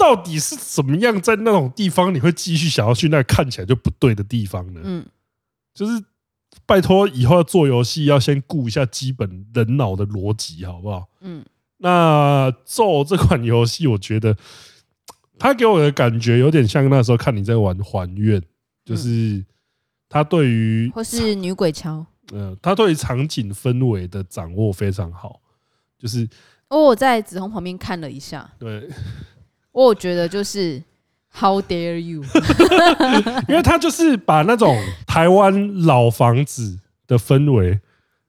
[0.00, 4.80] 你到底是怎么样在那种地方，你会继续想要去那看起来就不对的地方呢？
[4.82, 5.06] 嗯，
[5.74, 6.02] 就是
[6.64, 11.06] 拜托以后要做游戏要先顾一下基本人脑的逻辑，好不好？
[11.20, 11.44] 嗯，
[11.76, 14.36] 那咒这款游戏，我觉得
[15.38, 18.42] 它给我的感觉有点像那时候看你在玩还愿，
[18.84, 19.44] 就是
[20.08, 25.40] 它对于或是女鬼桥，嗯，它对于场景氛围的掌握非常好，
[25.98, 26.28] 就是
[26.68, 28.88] 哦，我在子红旁边看了一下，对。
[29.72, 30.82] 我觉得就是
[31.32, 32.22] How dare you？
[33.48, 37.78] 因为他就是把那种台湾老房子的氛围，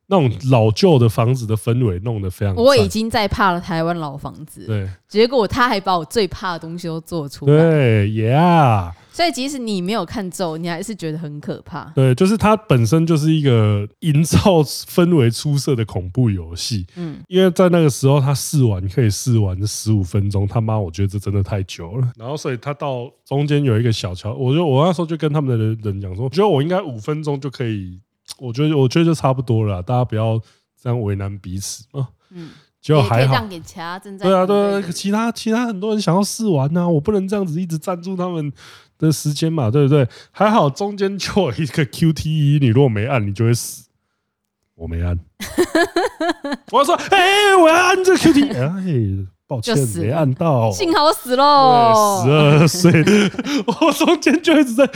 [0.07, 2.53] 那种老旧的房子的氛围弄得非常。
[2.55, 8.91] 我已经在怕了台湾老房子，对，结果他还把我最怕的东西都做出来，对，Yeah。
[9.13, 11.83] 所以即使你没有看咒，你还是觉得很可怕。
[11.93, 16.87] 对，就是它本身就是一个营造氛围出色的恐怖游戏。
[16.95, 22.09] 嗯，因为在那个时候，他试玩可以试玩十五分钟，他妈，我觉得这真的太久了。
[22.17, 27.99] 然后，所以他到中间有一个小桥，我就我那时候就跟他们的人讲说，我觉得我应该五分钟就可以，
[28.39, 30.39] 我觉得我觉得就差不多了，大家不要
[30.81, 32.07] 这样为难彼此啊。
[32.29, 33.45] 嗯，就还好。
[33.45, 38.53] 给其他正在对啊，对啊，其他其他很多人想要试玩呢，我不能这样子一直赞助他们。
[39.07, 40.07] 的时间嘛，对不对？
[40.31, 43.85] 还好中间就有一个 QTE，你如果没按，你就会死。
[44.75, 45.19] 我没按，
[46.71, 52.23] 我要说，哎、欸，我要按这个 QTE，哎，抱歉，没按到，幸好死喽。
[52.23, 52.91] 十二岁，
[53.67, 54.89] 我中间就一直在，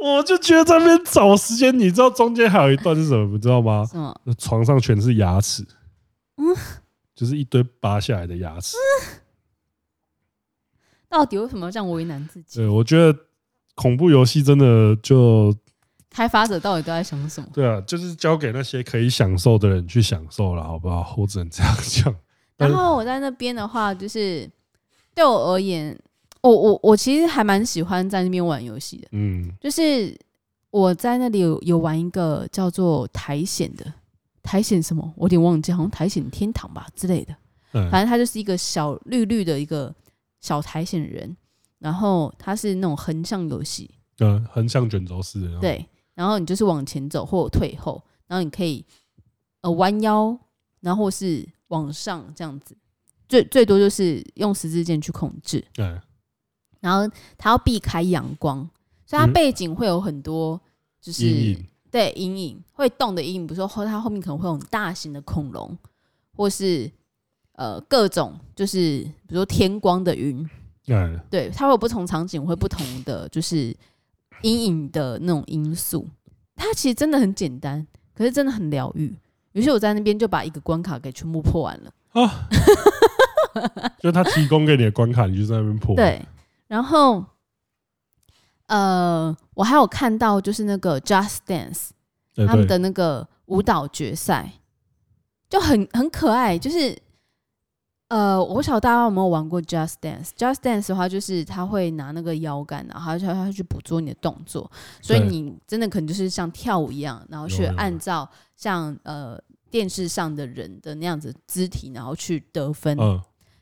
[0.00, 1.76] 我就觉得在那边找时间。
[1.76, 3.26] 你知道中间还有一段是什么？
[3.32, 3.84] 你知道吗？
[3.90, 4.14] 什么？
[4.38, 5.64] 床上全是牙齿，
[6.36, 6.54] 嗯，
[7.16, 8.76] 就是一堆拔下来的牙齿。
[8.76, 9.18] 嗯、
[11.08, 12.58] 到底为什么要这样为难自己？
[12.60, 13.18] 对，我觉得。
[13.74, 15.54] 恐怖游戏真的就
[16.10, 17.48] 开发者到底都在想什么？
[17.52, 21.14] 对啊，就是交给那些可以享受的人去享受了，好不好？
[21.18, 22.14] 我只能这样讲。
[22.56, 24.48] 然后我在那边的话，就是
[25.12, 25.98] 对我而言，
[26.40, 29.08] 我我我其实还蛮喜欢在那边玩游戏的。
[29.10, 30.16] 嗯，就是
[30.70, 33.84] 我在那里有有玩一个叫做苔藓的
[34.44, 37.34] 苔藓什么，我有点忘记，好像苔藓天堂吧之类的。
[37.72, 39.92] 嗯，反正它就是一个小绿绿的一个
[40.40, 41.36] 小苔藓人。
[41.84, 45.60] 然后它是那种横向游戏，嗯，横向卷轴式的。
[45.60, 48.82] 对，然后你就是往前走或退后，然后你可以
[49.60, 50.34] 呃弯腰，
[50.80, 52.74] 然后是往上这样子，
[53.28, 55.62] 最最多就是用十字键去控制。
[55.74, 55.84] 对，
[56.80, 58.66] 然后它要避开阳光，
[59.04, 60.58] 所以它背景会有很多
[61.02, 61.54] 就是
[61.90, 65.76] 对，阴影会动的阴影，比如说后它后面可能会有很大型的恐龙，
[66.32, 66.90] 或是
[67.52, 70.48] 呃各种就是比如说天光的云，
[70.86, 73.74] 嗯，对，它会有不同场景会不同的就是
[74.42, 76.06] 阴影的那种因素。
[76.56, 79.14] 它其实真的很简单，可是真的很疗愈。
[79.52, 82.48] 于是我在那边就把一个关卡给全部破完了啊，
[84.00, 85.94] 就他提供给你的关卡，你就在那边破。
[85.96, 86.20] 对，
[86.68, 87.24] 然后。
[88.66, 91.90] 呃，我还有看到就是那个 Just Dance
[92.46, 94.50] 他们的那个舞蹈决赛，
[95.50, 96.58] 就很很可爱。
[96.58, 96.98] 就是
[98.08, 109.38] 呃，我不晓得大家有没有玩过 Just Dance？Just Dance 的话，就是他会拿那个腰杆，然后他他去捕捉你的动作，所以你真的可能就是像跳舞一样，然后去按照像呃
[109.70, 112.96] 电视上的人的那样子肢体，然后去得分。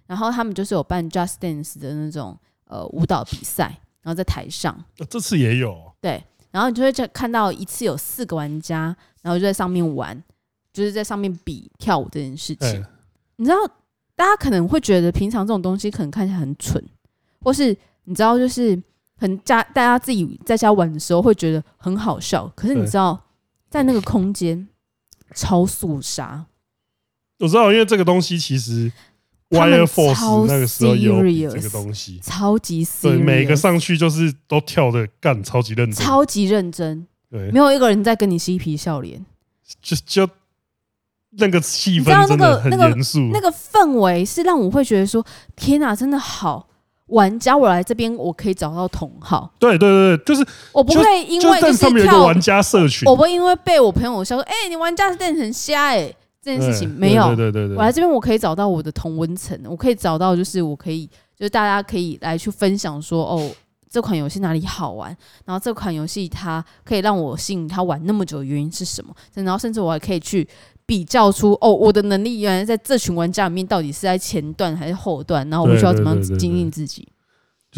[0.06, 3.78] 然后他们就是有办 Just Dance 的那种呃舞蹈比赛。
[4.04, 10.20] 然后在台上，这次也有对，然后你就会看到一次有四个玩家，然后就在上面玩，
[10.72, 12.84] 就是在上面比跳舞这件事情。
[13.36, 13.56] 你知道，
[14.14, 16.82] 大家可能会觉得平常这种东西可能看起来很蠢，
[17.40, 18.80] 或是你知道，就是
[19.16, 22.46] 很家大家自己在家玩的时候会觉得很好笑。
[22.54, 23.22] 可是你知道，
[23.68, 24.68] 在那个空间
[25.34, 26.46] 超肃杀。
[27.38, 28.92] 我知道，因为这个东西其实。
[29.52, 39.22] Wire Force 那个时候有这个东西，超级 serious，对，每个上去就是都跳的干，超级认真，超级认真，对，没有一个人在跟你嬉皮笑脸，
[39.82, 40.26] 就就
[41.38, 45.24] 那个气氛真的很严肃，那个氛围是让我会觉得说，
[45.56, 46.66] 天哪，真的好
[47.06, 56.14] 玩家，我来这边我可以找到同好，对对对，就是我不会因为就是上面有一个玩家社群，我不会因为被我朋友笑说，哎，你玩家是变成瞎哎。
[56.44, 63.48] 这件事情没有，对对对对，我来这边我可以找到我的同温层，我可以找到就是我可以，就是大家可以来去分享说，哦，
[63.88, 69.14] 这款游戏哪里好玩，然后这款游戏它可以让我吸引他玩那么久的原因是什么？
[69.34, 70.44] 然后甚至我还可以去
[70.86, 77.06] 比较出，哦，我的能力原来在这群玩家里面到底是在前段还是后段，然后我需要怎么样经营自己。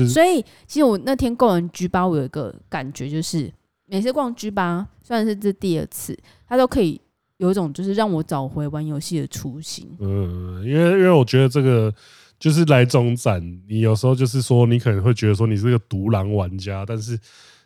[0.09, 3.53] 所以其实我那天逛完 G 八，我有一个感觉就是，
[3.87, 7.01] 每次逛 G 八，虽然是这第二次，它都可以。
[7.39, 9.85] 有一种就是让我找回玩游戏的初心。
[9.99, 11.93] 嗯，因为因为我觉得这个
[12.39, 17.19] 就是来中展，你有时候就是说你可能会觉得说你是个独狼玩家，但是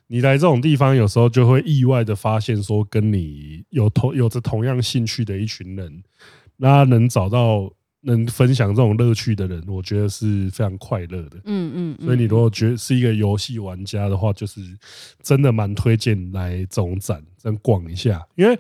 [0.09, 6.03] 你来这种地方，有时候就会意外的发现说跟你有同有着同样兴趣的一群人，
[6.57, 11.38] 那能找到能分享这种乐趣的人，我觉得是非常快乐的。
[11.44, 14.61] 嗯嗯，所以你如果觉得是一个游戏玩家的话，就是
[15.23, 18.59] 真的蛮推荐来这种展再逛一下，因为。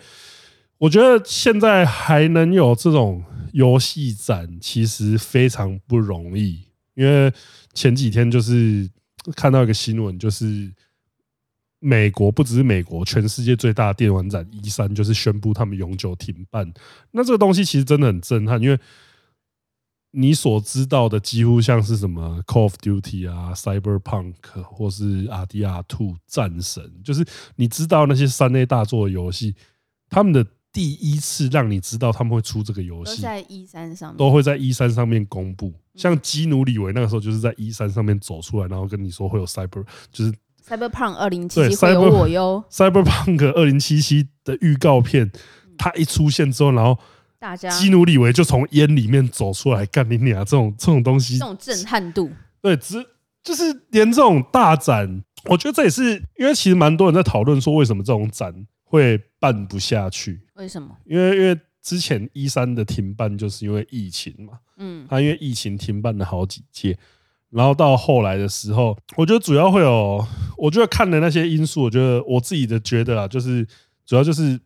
[0.80, 3.20] 我觉得现在还能有这种
[3.52, 6.62] 游戏展，其实非常不容易。
[6.94, 7.32] 因为
[7.74, 8.88] 前几天就是
[9.34, 10.72] 看到一个新闻，就是
[11.80, 16.72] 美国不只是美国，全世界最大的电玩展 E 三就是宣布他们永久停办。
[17.10, 18.78] 那这个东西其实真的很震撼，因为
[20.10, 27.24] 你所知道的几乎像是什么 Call of Duty 啊、Cyberpunk 或是 RDR2 战神，就是
[27.56, 29.54] 你知道那些三 A 大作的游戏，
[30.08, 30.46] 他们的。
[30.70, 35.72] 第一次让你知道他们会出这个游戏，都在 E 三上面，都会在 E 三上面公布。
[35.94, 40.32] 像基努里维那个时候就是在 E 三上面走出来，然后跟你说会有 Cyber，就是
[40.68, 42.62] Cyberpunk 二零七七会有我哟。
[42.70, 45.30] Cyberpunk 二零七七的预告片，
[45.78, 46.98] 它一出现之后，然后
[47.38, 50.44] 大家基努里维就从烟里面走出来，干你娘！
[50.44, 53.04] 这种这种东西，这种震撼度，对，只
[53.42, 58.52] 就是连这种大展，我觉得这也是因为其实蛮多人在讨论说，为什么这种展
[58.84, 60.40] 会办不下去？
[60.56, 60.94] 为什么？
[61.06, 66.98] 因为因为之前一三的停办就是因为疫情嘛，嗯，他因为疫情停办了好几届，
[67.50, 70.24] 然后到后来的时候，我觉得主要会有，
[70.56, 73.66] 我觉得看的那些因素，我觉得我自己的觉得啊，就是
[74.04, 74.58] 主要就是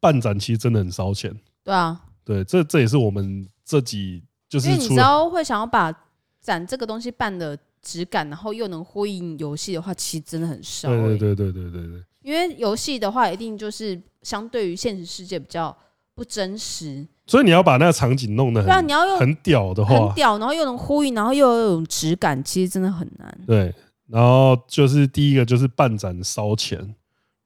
[0.00, 5.92] 办展其实真的很烧钱，对啊，对，这这也是我们这几就是因为你知道会想要把
[6.40, 12.04] 展这个东西办的质感，然后又能呼应游戏的话，其实真的很烧，对对对对对对对。
[12.22, 15.76] 因为游戏的话，一定就是相对于现实世界比较
[16.14, 23.38] 不真实，所以你要把那个场景弄得很，对啊，你要用很屌的话，很屌，然后又能呼应，然后又有一种质感，其实真的很难。
[23.46, 23.74] 对，
[24.08, 26.94] 然后就是第一个就是办展烧钱，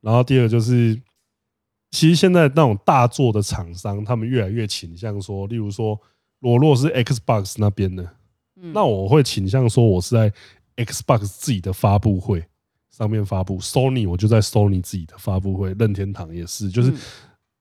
[0.00, 1.00] 然后第二个就是，
[1.90, 5.98] 其实现在那种大作的厂商，他们越来越倾向说，例如说，
[6.40, 8.08] 我若是 Xbox 那边的，
[8.54, 10.32] 那我会倾向说，我是在
[10.76, 12.44] Xbox 自己的发布会。
[12.90, 16.92] 上面发布，Sony 我就在 Sony 自己的发布会，任天堂也是，就是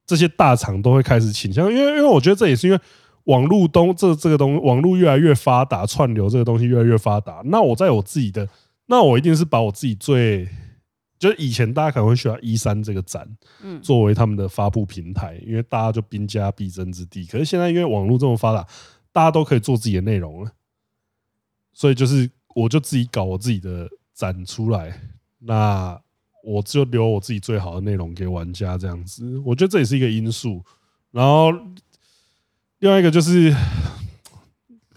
[0.07, 2.79] 这些大厂都会开始倾向，因为因为我觉得这也是因为
[3.25, 7.41] 网络东这这个东西，网络越来越发达，串流这个东西越来越发达。
[7.43, 8.47] 那我在我自己的，
[8.85, 10.47] 那我一定是把我自己最
[11.19, 13.27] 就是以前大家可能会需要一三这个展，
[13.61, 17.25] 嗯，作为他们的发布平台，因为大家就兵家必争之地。
[17.25, 18.65] 可是现在因为网络这么发达，
[19.11, 20.51] 大家都可以做自己的内容了，
[21.73, 25.01] 所以就是我就自己搞我自己的展出来，
[25.39, 25.99] 那
[26.47, 29.37] 我就留我自己最好的内容给玩家这样子。
[29.45, 30.63] 我觉得这也是一个因素。
[31.11, 31.51] 然后
[32.79, 33.55] 另外一个就是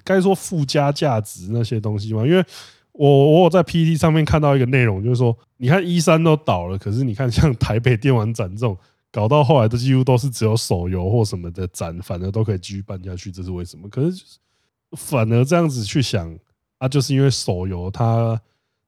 [0.04, 2.44] 该说附加价值那些东西嘛，因为。
[2.92, 8.76] 我我有在 PTT 上面看到一个内容，就是说，你看 E3 都倒了，可是你看像台北电玩展这种，
[9.10, 13.88] 搞到后来都几乎都是只有手游或什么的展，反而都可以继续办下去，这是为什么？
[13.88, 14.22] 可是
[14.98, 16.36] 反而这样子去想
[16.76, 18.38] 啊，就是因为手游它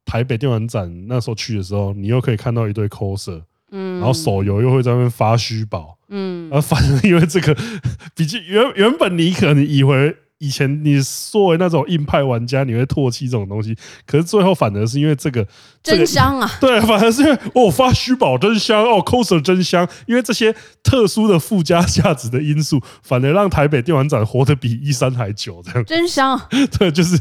[0.05, 7.57] 台北电玩展那时候去的时候，你又可以看到一堆 coser，嗯，然后手游又会在那边发虚宝，嗯，而反正因为这个，
[8.15, 10.17] 比起原原本你可能以为。
[10.43, 11.01] 以前你
[11.31, 15.47] 作为那种硬派玩家，你会唾弃这种东西，可是最后反而是因为这个
[15.85, 16.51] 真香啊！
[16.61, 20.53] 对，反而是因为哦发虚宝真香哦，coser 真香，因为这些
[20.83, 25.63] 特殊的附加价值的因素，反而让台北电玩展活得比一三还久。
[25.65, 26.41] 这样 真香，
[26.77, 27.17] 对，就是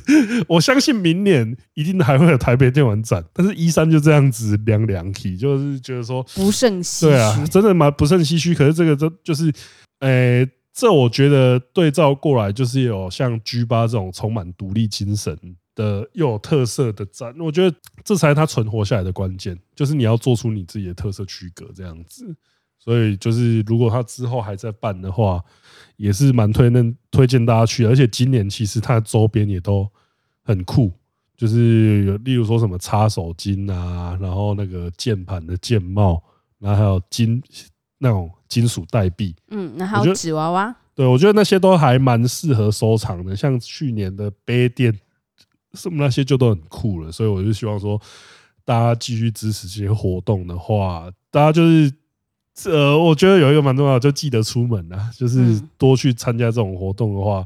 [0.47, 7.05] 我相信明年一定还会有台北电玩展，但是一三就这样子凉凉体，就是觉得说不胜唏嘘。
[7.05, 8.55] 对啊，真的蛮不胜唏嘘。
[8.55, 9.51] 可是这个就就是，
[9.99, 10.49] 诶、欸。
[10.73, 15.38] 这我觉得对照过来，就是有像 G 八这种充满独立精神
[15.75, 22.36] 的又有特色的展，我觉得这才是它存活下来的关键，就是你要做出你自己的特色区隔这样子。
[22.79, 25.43] 所以就是如果它之后还在办的话，
[25.97, 27.86] 也是蛮推荐推荐大家去。
[27.86, 29.88] 而且今年其实它的周边也都
[30.41, 30.91] 很酷，
[31.36, 36.23] 就是有例如说什么擦手巾啊，然后那个键盘的键帽，
[36.60, 37.43] 然后还有金。
[38.03, 43.33] 那种金属代币，嗯，那还有纸娃娃，对，我觉得那些都还蛮适合收藏的。
[43.33, 44.93] 像去年的杯垫
[45.73, 47.97] 什么那些就都很酷了，所以我就希望说，
[48.65, 51.93] 大家继续支持这些活动的话，大家就是
[52.65, 57.45] 呃，我觉得有一个蛮重要的，就记得出门啊，就是多去参加这种活动的话，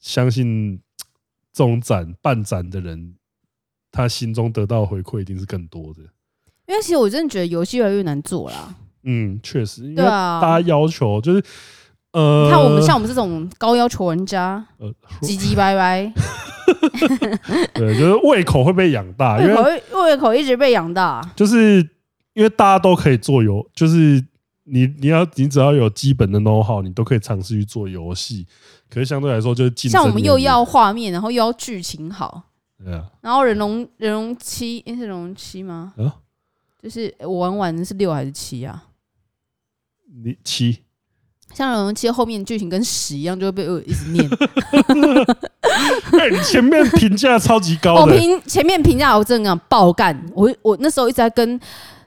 [0.00, 0.80] 相信
[1.52, 3.14] 这种展办展的人，
[3.92, 6.00] 他心中得到的回馈一定是更多的。
[6.66, 8.74] 因为其实我真的觉得游戏越来越难做了。
[9.04, 11.42] 嗯，确实，因为大家要求就是，
[12.12, 14.88] 呃，你看我们像我们这种高要求玩家，呃，
[15.22, 16.12] 唧唧歪歪，
[17.74, 19.64] 对，就是胃口会被养大， 胃口
[20.04, 21.78] 胃口一直被养大，就是
[22.34, 24.24] 因为大家都可以做游，就是
[24.64, 28.46] 你你要你只要有基本的 know how，你都可以尝试去做游戏。
[28.90, 32.42] 可是相对来说，就是像我们又要画面，然后又要剧情好，
[32.82, 35.92] 对啊，然后人龙人龙七，欸，是人龙七吗？
[35.98, 36.14] 啊，
[36.82, 38.84] 就是我玩完的是六还是七啊？
[40.24, 40.78] 你七，
[41.52, 44.28] 像人龙七后面剧情跟屎一样，就会被我一直念。
[46.18, 50.18] 哎，你前面评价超级高，我评前面评价我真的爆干。
[50.34, 51.58] 我我那时候一直在跟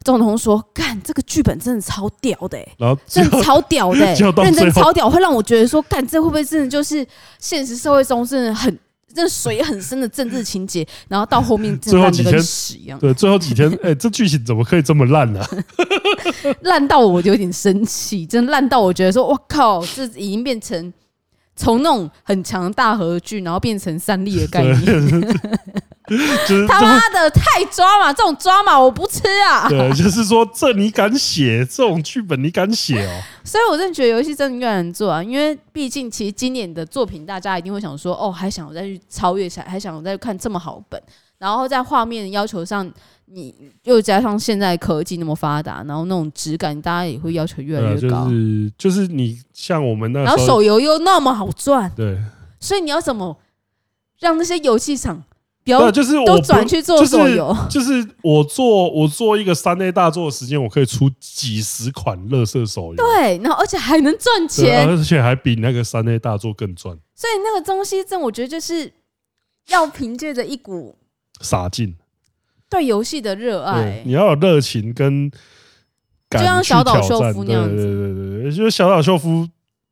[0.04, 4.00] 钟彤说，干这个剧本真的超屌的，欸，然后真的超屌的，
[4.44, 7.06] 认真超屌，会让我觉得说，干这会不会真的就是
[7.40, 8.78] 现实社会中真的很。
[9.14, 13.00] 这水很深的政治情节， 然后到后面最后几天屎一样。
[13.00, 15.48] 对，最后几天， 哎、欸，这剧情怎么可以这么烂呢、啊？
[16.62, 20.94] 烂到我就有点生气，真的烂到我觉得说，我靠，这已经变成
[21.56, 25.22] 从那种很强的大合剧，然后变成三立的概念。
[26.08, 29.70] 就是 他妈的太抓马，这种抓马我不吃啊！
[29.70, 33.22] 对，就是说这你敢写这种剧本，你敢写哦？
[33.46, 41.02] 所以我真的觉得游戏真的越难做啊，因为毕竟其实今年的作品，大家一定会想说，哦，还想再去超越一下，还想再看这么好本，
[41.38, 42.92] 然后在画面要求上，
[43.34, 48.26] 你又加上现在科技那么发达，然后那种质感，大家也会要求越来越高。
[48.26, 52.18] 就是就是你像我们那，然后手游又那么好赚，对，
[52.60, 53.38] 所以你要怎么
[54.20, 55.24] 让那些游戏厂？
[55.64, 62.96] 不要，就是我都转去做手游， 就是我做我做一个三 A 大作的时间，我可以出几十款乐色手游。
[62.96, 66.98] 对，然后而且还能赚钱，而且还比那个三 A 大作更赚。
[67.14, 68.92] 所以那个东西，这我觉得就是
[69.68, 70.96] 要凭借着一股
[71.42, 71.96] 傻劲，
[72.72, 75.30] 对游戏的热爱，你要有热情跟。
[76.32, 79.48] 就像小岛秀夫那样子，对对对对，就是小岛秀夫，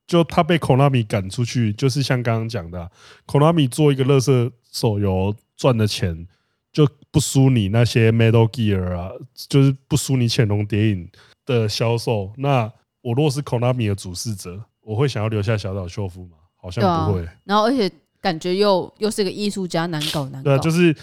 [0.07, 2.89] 就他被 Konami 赶出去，就是像刚刚讲的、啊、
[3.27, 5.35] ，Konami 做一个乐色手游。
[5.59, 6.25] 赚的钱
[6.71, 9.11] 就不输你那些 Metal Gear 啊，
[9.49, 11.09] 就是不输你潜龙谍影
[11.45, 12.31] 的销售。
[12.37, 12.71] 那
[13.01, 16.37] 我如果是 Konami 的主事者，我会想要留下小岛秀夫吗？
[16.55, 17.27] 好像不会。
[17.43, 20.49] 然后而且感觉又又是个艺术家，难搞难搞。
[20.49, 20.95] 对，就是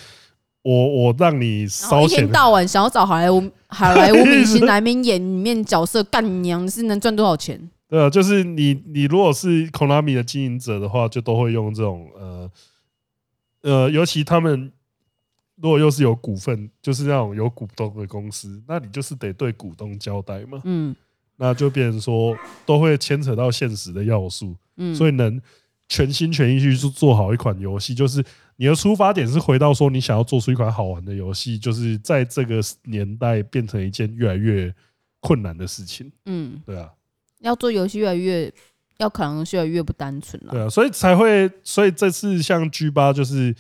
[0.67, 7.71] 我我让你烧钱，一天到晚想要找好莱坞 好莱坞明星来面演里面角色干娘，是能赚多少钱？
[7.89, 12.51] 对啊，就是你你如果是 Konami 的经营者的话，就都会用这种呃。
[13.63, 14.71] 呃，尤其他们
[15.57, 20.61] 如果又是有股份，就是那种有股东的公司，那你就是得对股东交代嘛。
[20.65, 20.95] 嗯，
[21.37, 24.55] 那就变成说都会牵扯到现实的要素。
[24.77, 25.41] 嗯，所以能
[25.89, 28.25] 全心全意去做好一款游戏，就是
[28.57, 34.75] 你的出发点是回到说你想要做出一款好玩的游戏，就是在这个年代变成一件越来越
[35.21, 36.11] 困难的事情。
[36.27, 36.91] 嗯，对啊，
[37.41, 38.53] 要做游戏越来越
[38.99, 40.53] 要可能越来越不单纯了。
[40.53, 43.55] 对啊，所以才会，所以这次像 G 八就是。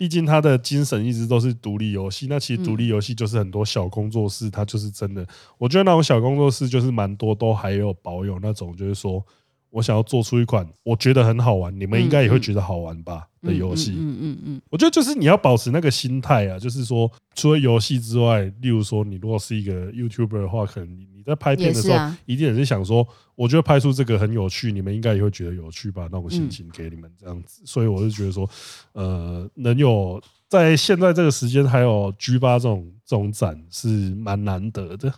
[0.00, 5.26] 毕竟他的精神一直都是独立游戏，那其实独立游戏就是很多小工作室，它就是真的。
[5.58, 9.22] 我觉得那种小工作室就是蛮多都还有保有那种，就是说
[9.70, 13.92] 我想要做出一款我觉得很好玩，你们应该也会觉得好玩吧的游戏。
[13.96, 21.08] 嗯嗯嗯，我觉得就是你要保持那个心态啊，就是说除了游戏之外，例如说你如果是一个 YouTuber 的话，可能你。
[21.22, 23.06] 在拍片的时候，一定也是想说，
[23.36, 26.08] 我觉得拍出这个很有趣，你们应该也会觉得有趣吧？
[26.10, 28.48] 那种心情给你们这样子，所以我就觉得说，
[28.94, 35.12] 呃，能有在现在这个时间还有 G 八这种这种展是蛮难得的，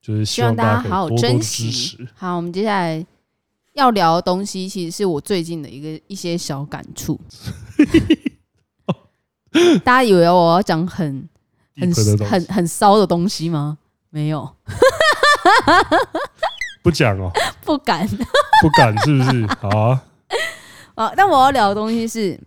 [0.00, 1.98] 就是希望大家好好珍惜。
[2.14, 3.06] 好，我们接下来
[3.76, 7.20] 要聊的东西，其实是我最近的一个一些小感触。
[9.84, 11.28] 大家以为我要讲很
[11.76, 11.94] 很
[12.26, 13.78] 很很骚的东西吗？
[14.10, 14.48] 没有。
[16.82, 17.30] 不讲哦，
[17.64, 19.46] 不敢，不敢，是不是？
[19.60, 20.02] 好啊，
[20.94, 21.12] 啊！
[21.16, 22.40] 但我要聊的东西是，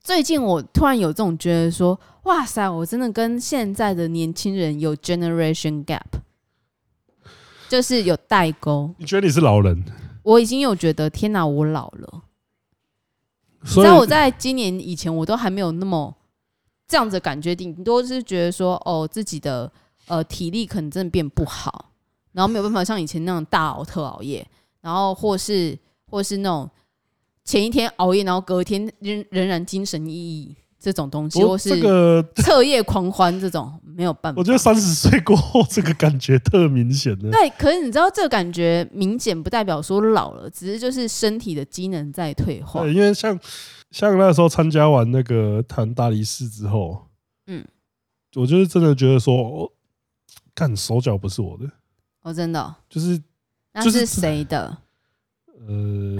[0.00, 6.00] 最近我突然有这种觉得说，哇塞，我真的跟现在的年轻人有 generation gap，
[7.68, 8.94] 就是有代沟。
[8.98, 9.84] 你觉得你是老人？
[10.26, 12.22] 我已经有觉得，天哪，我老了。
[13.60, 16.14] 你知道我在今年以前，我都还没有那么
[16.88, 19.72] 这样子的感觉，顶多是觉得说，哦，自己的。
[20.08, 21.90] 呃，体力可能真的变不好，
[22.30, 24.46] 然后没有办法像以前那样大熬特熬夜，
[24.80, 25.76] 然后或是
[26.08, 26.70] 或是那种
[27.42, 30.54] 前一天熬夜，然后隔天仍仍然精神奕奕
[30.92, 34.38] 这种东西，或是这个 彻夜狂欢这种没有办法。
[34.38, 37.30] 我觉得三十岁过后这个感觉特明显的。
[37.30, 42.82] 对，可是你知道这个感觉明显不代表说老了，只是就是身体的机能在退化。
[42.82, 43.38] 对，因为像
[43.90, 47.06] 像那时候参加完那个谈大力士之后，
[47.46, 47.64] 嗯，
[48.36, 49.72] 我就是真的觉得说。
[50.54, 51.70] 看手脚不是我的，
[52.22, 53.20] 哦，真的，就是
[53.74, 54.74] 那是谁的？
[55.66, 56.16] 呃，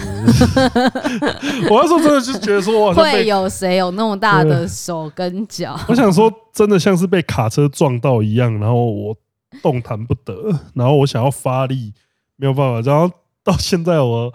[1.71, 5.79] 我要说真的，是觉得说会有谁有那么大的手跟脚？
[5.89, 9.17] 我想说，真的像是被卡车撞到一样，然后我
[9.63, 10.35] 动弹不得，
[10.75, 11.93] 然后我想要发力
[12.37, 13.11] 没有办法，然后
[13.45, 14.33] 到现在我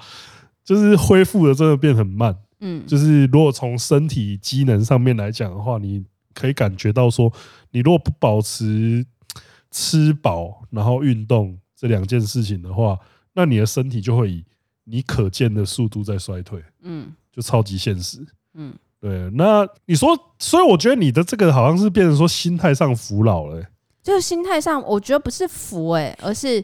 [0.64, 2.36] 就是恢复的真的变很慢。
[2.60, 7.32] 嗯，就是如果从身体机能上面来讲的话，你可以感觉到说，
[7.72, 9.06] 你如果不保持。
[9.74, 13.00] 吃饱然后运动这两件事情的话，
[13.32, 14.44] 那你的身体就会以
[14.92, 18.20] 你可见的速度在衰退，嗯，就超级现实，
[18.56, 19.30] 嗯，对。
[19.34, 23.66] 那你说，所以我觉得你的这个好像是变成说心态上服老了，
[24.04, 26.64] 就是心态上，我觉得不是服哎，而是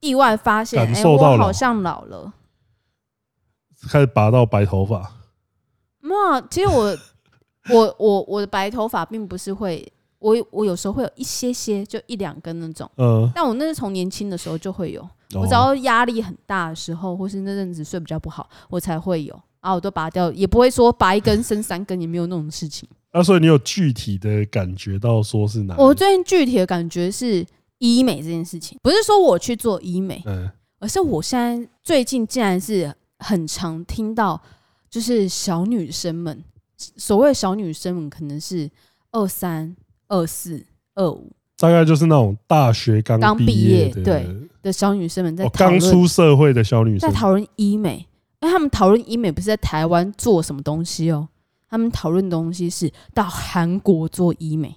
[0.00, 2.32] 意外发现，感受到好像老了，
[3.90, 5.16] 开始拔到白头发。
[6.00, 6.96] 那其实我
[7.70, 9.86] 我我我的白头发并不是会。
[10.20, 15.00] 我我有时候会有一些些，就一两根那种，嗯，但我那是从年轻的时候就会有，
[15.34, 22.88] 我只要压力很大的时候，或是那阵子睡比较不好，我才会有，啊，我都拔掉，也不会说拔一根生三根，也没有那种事情。
[23.12, 25.76] 啊，所以你有具体的感觉到说是哪？
[25.76, 27.44] 我最近具体的感觉是
[27.78, 34.40] 医美这件事情，不是说我去做医美，嗯，而是我现在最近竟然是很常听到，
[34.88, 36.42] 就是小女生们，
[36.96, 38.70] 所谓小女生们可能是
[39.12, 39.76] 二三。
[40.12, 40.66] 二四
[40.96, 41.30] 二五，
[41.60, 44.26] 大概就是那种大学刚刚毕业对
[44.62, 47.08] 的小女生们在刚出社会的小女生。
[47.08, 48.06] 在讨论医美，
[48.40, 51.28] 因为他们讨论医美不是在台湾做什么东西哦，
[51.68, 54.74] 他们讨论东西是到韩国做医美，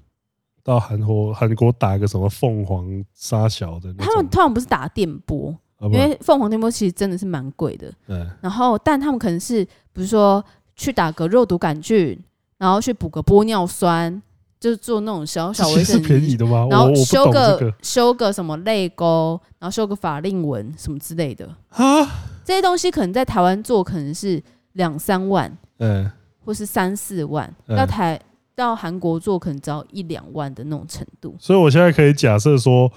[0.62, 9.64] 到韩国韩国打个什么凤凰沙小的，他们通常不是打电波，因为凤凰电波其实真的是蛮贵的，对，然后但他们可能是
[9.94, 10.44] 比如说
[10.76, 12.20] 去打个肉毒杆菌，
[12.58, 14.22] 然后去补个玻尿酸。
[14.64, 16.66] 就是做那种小小微整，便宜的吗？
[16.72, 22.02] 然后修个修个什么泪沟，然后修个法令纹什么之类的啊。
[22.46, 24.42] 这些东西可能在台湾做可能是
[24.72, 26.10] 两三万，嗯，
[26.46, 27.54] 或是三四万。
[27.68, 28.18] 到台
[28.56, 31.36] 到韩国做可能只要一两万的那种程度。
[31.38, 32.90] 所以我现在可以假设说，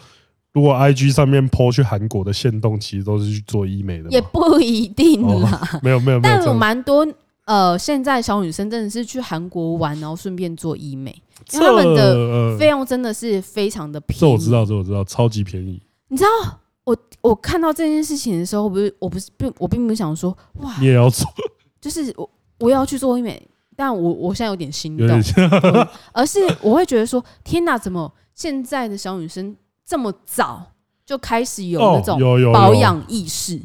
[0.52, 5.80] 如果 IG 上面 po 去韩国的线动，其实都是去做医美的，也不一定啦。
[5.82, 7.04] 没有没有，但有蛮多
[7.46, 11.10] 呃，现在小女生真的是去韩国玩，然后顺便做医美。
[11.52, 15.80] 因为他们的费用真的是非常的便宜，这我知道，这我知道，超级便宜。
[16.08, 21.24] 你知道，我我看到这件事情的时候，我不是，我不是，并我并不想说，哇，你也要做，
[21.80, 22.28] 就是我
[22.58, 23.40] 我要去做医美，
[23.76, 25.06] 但我我现在有点心动，
[26.12, 30.72] 而是我会觉得说，天哪，怎么现在的小女生这么早
[31.04, 32.18] 就开始有那种
[32.52, 33.60] 保养意识，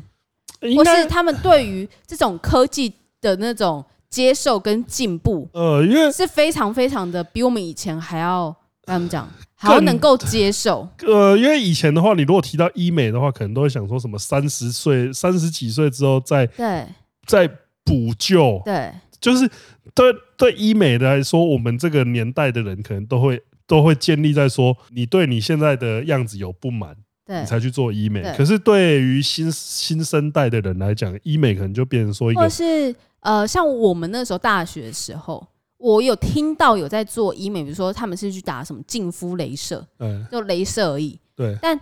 [0.75, 8.53] 或是他们对于这种科技的那种接受跟进步，呃，因为是非常非常的比我们以前还要，
[8.84, 10.88] 他们讲还要能够接受。
[11.05, 16.86] 呃，因为以前的话，你如果提到医美的话，可能都会想说什么三十岁、三十几岁之后再对
[17.26, 17.47] 再
[17.86, 18.91] 补救，对，
[19.22, 19.49] 就是。
[19.93, 26.95] 对对，医美的来说，我们这个年代的人可能都会都会建立在说，你对你现在的样子有不满，
[27.26, 28.22] 对，你才去做医美。
[28.36, 35.45] 可是对于新新生代的人来讲，医美可能就变成说一个，或是呃，像我们那时候大学的时候，
[35.78, 41.80] 我有听到有在做医美，比如说他们是去打什么净肤镭射，嗯，就镭射而已，对，但。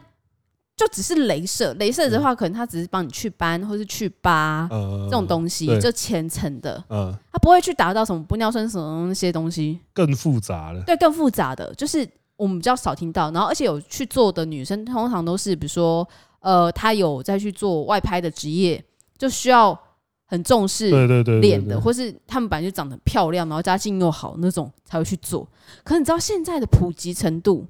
[0.79, 10.81] 就只是镭射，镭射的话，可能它只是帮你去斑或是去疤这种东西，就浅层的，嗯它不会去达到什么玻尿酸什么那些东西，更复杂了。
[10.83, 12.07] 对，更复杂的，就是
[12.39, 13.29] 我们比较少听到。
[13.31, 16.07] 然后，而且有去做的女生，通常都是比如说，
[16.39, 18.83] 呃，她有在去做外拍的职业，
[19.17, 19.77] 就需要
[20.25, 25.47] 很重视对对对脸的，或是她们本来就长得漂亮，然后家境又好那种才会去做。
[25.83, 27.67] 可是你知道现在的普及程度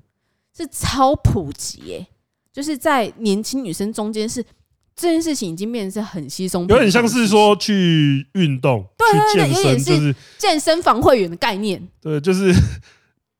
[0.55, 2.07] 是超普及耶、欸。
[2.51, 4.43] 就是在年轻女生中间，是
[4.95, 8.86] 这件事情已经变成是很稀松，有点像是说去运动，
[9.34, 11.88] 去健身，就是健身房会员的概念。
[12.01, 12.51] 对，就是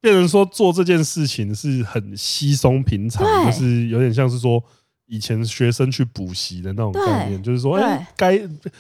[0.02, 4.64] 变成说做这件事情是很稀松平常，就是有点像是说
[5.08, 8.38] 以前学生去补习的那种概念，就是说，哎，该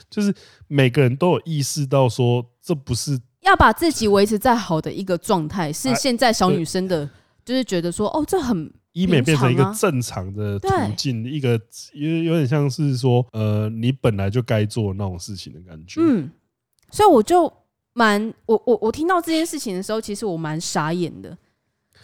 [0.10, 0.34] 就是
[0.68, 7.10] 每个人都有意识到说，这不是要把自己维持在好的一个状态，是现在小女生的，
[7.44, 8.72] 就是觉得说，哦，这很。
[8.94, 11.52] 医美变成一个正常的途径，一个
[11.94, 16.02] 有有点像是说，呃，你本来就该做那种事情的感觉。
[16.02, 16.30] 嗯，
[16.90, 17.46] 所以我就
[17.94, 21.38] 蛮我我我听到这件事情的时候，其实我蛮傻眼的。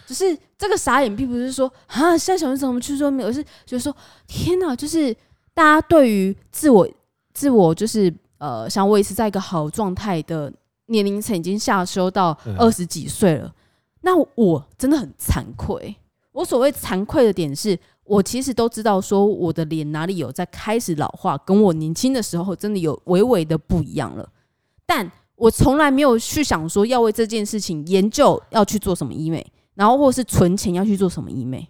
[0.06, 3.96] 只是这个傻眼，并不是说啊，现在小女生怎么去做美，而是就是说，
[4.28, 5.12] 天哪，就是
[5.54, 6.88] 大家对于自我
[7.34, 10.54] 自我就是呃，想维持在一个好状态的
[10.88, 13.52] 年龄层已经下修到二十几岁了，
[14.02, 15.96] 那我真的很惭愧。
[16.32, 24.30] 我所谓惭愧的点是，我其实都知道，说我的脸哪里有在开始老化，跟我年轻的时候真的有微微的不一样了。
[24.86, 31.68] 但我从来没有去想说要为这件事情研究要去做什么医美，然后或是存钱要去做什么医美。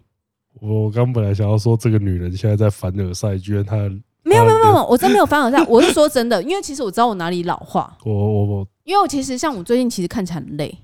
[0.60, 3.76] 我刚本来想要说，这个女人现在在凡尔赛，居然她
[4.22, 7.96] 没有没有没有，我真没有凡尔赛，我是说真的，因为其实我知道我哪里老化。
[8.04, 10.78] 我我我，因为我其实像我最近其实看起来很累。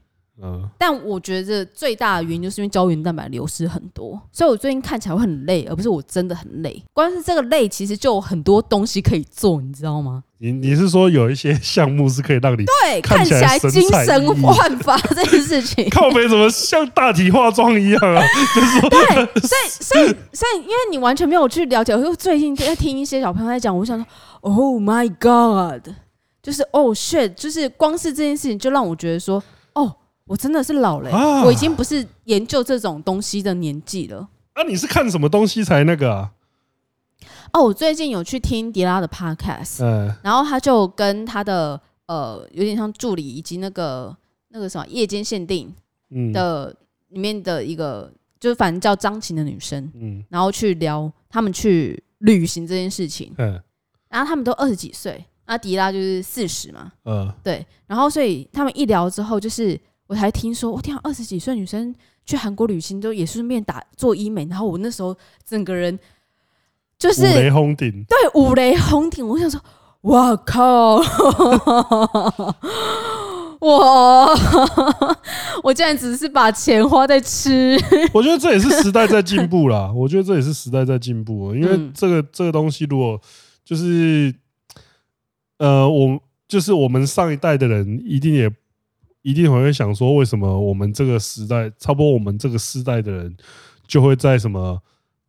[0.45, 6.83] 嗯，但我觉得最大的原因就是因为胶原蛋白流失很多，所以我最近看起来会很累，而不是我真的很累。
[6.93, 10.25] 光是这个累，其实就有很多东西可以做，你知道吗？
[10.39, 15.89] 你你是说有一些项目是可以让你对看起来精神焕发这件事情？
[15.91, 18.21] 靠北怎么像大体化妆一样啊？
[18.53, 24.05] 就是对，所以所以所以，因为你完全没有去了解，我就最近在听一些小朋友在讲，我想说
[24.41, 25.95] ，Oh my God，
[26.43, 29.43] 就是 Oh shit，就是光是这件事情就让我觉得说，哦。
[30.27, 34.29] 我真的是老了，啊，我已经不是研究这种东西的年纪了。
[34.53, 36.33] 啊，你是看什么东西才那个啊？
[37.53, 44.17] 哦，我最近有去听迪拉的 podcast，嗯，然后他就跟他的呃，有点像助理以及那个
[44.49, 45.75] 那个什么夜间限定
[46.33, 46.75] 的
[47.09, 53.61] 里面的一个，嗯，就是反正叫张琴的女生，嗯，然后去聊他们去旅行这件事情，嗯，
[54.09, 59.79] 然后他们都二十几岁，那迪拉就是四十嘛，嗯，对，然后所以他们一聊之后就是。
[60.13, 61.95] 我还听说，我天啊，二十几岁女生
[62.27, 65.99] 去韩国旅行都也顺便打做医美，然后我那时候整个人
[66.99, 69.27] 就是五雷轰顶，对，五雷轰顶。
[69.27, 69.59] 我想说，
[70.03, 70.97] 哇靠，
[73.59, 74.37] 我
[75.65, 77.81] 我竟然只是把钱花在吃。
[78.13, 79.91] 我觉得这也是时代在进步啦。
[79.97, 83.19] 我觉得这也是时代在进步，因为这个这个东西，如果
[83.65, 84.35] 就是
[85.57, 88.53] 呃，我就是我们上一代的人一定也。
[89.23, 93.37] 一定会想说，为什么我们这个时代，差不多我们这个时代的人，
[93.87, 94.81] 就会在什么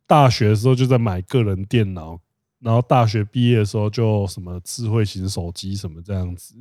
[0.06, 2.18] 大学的时候就在买个人电脑，
[2.60, 6.54] 然后大学毕业的时候就什么智慧型手机什么这样子。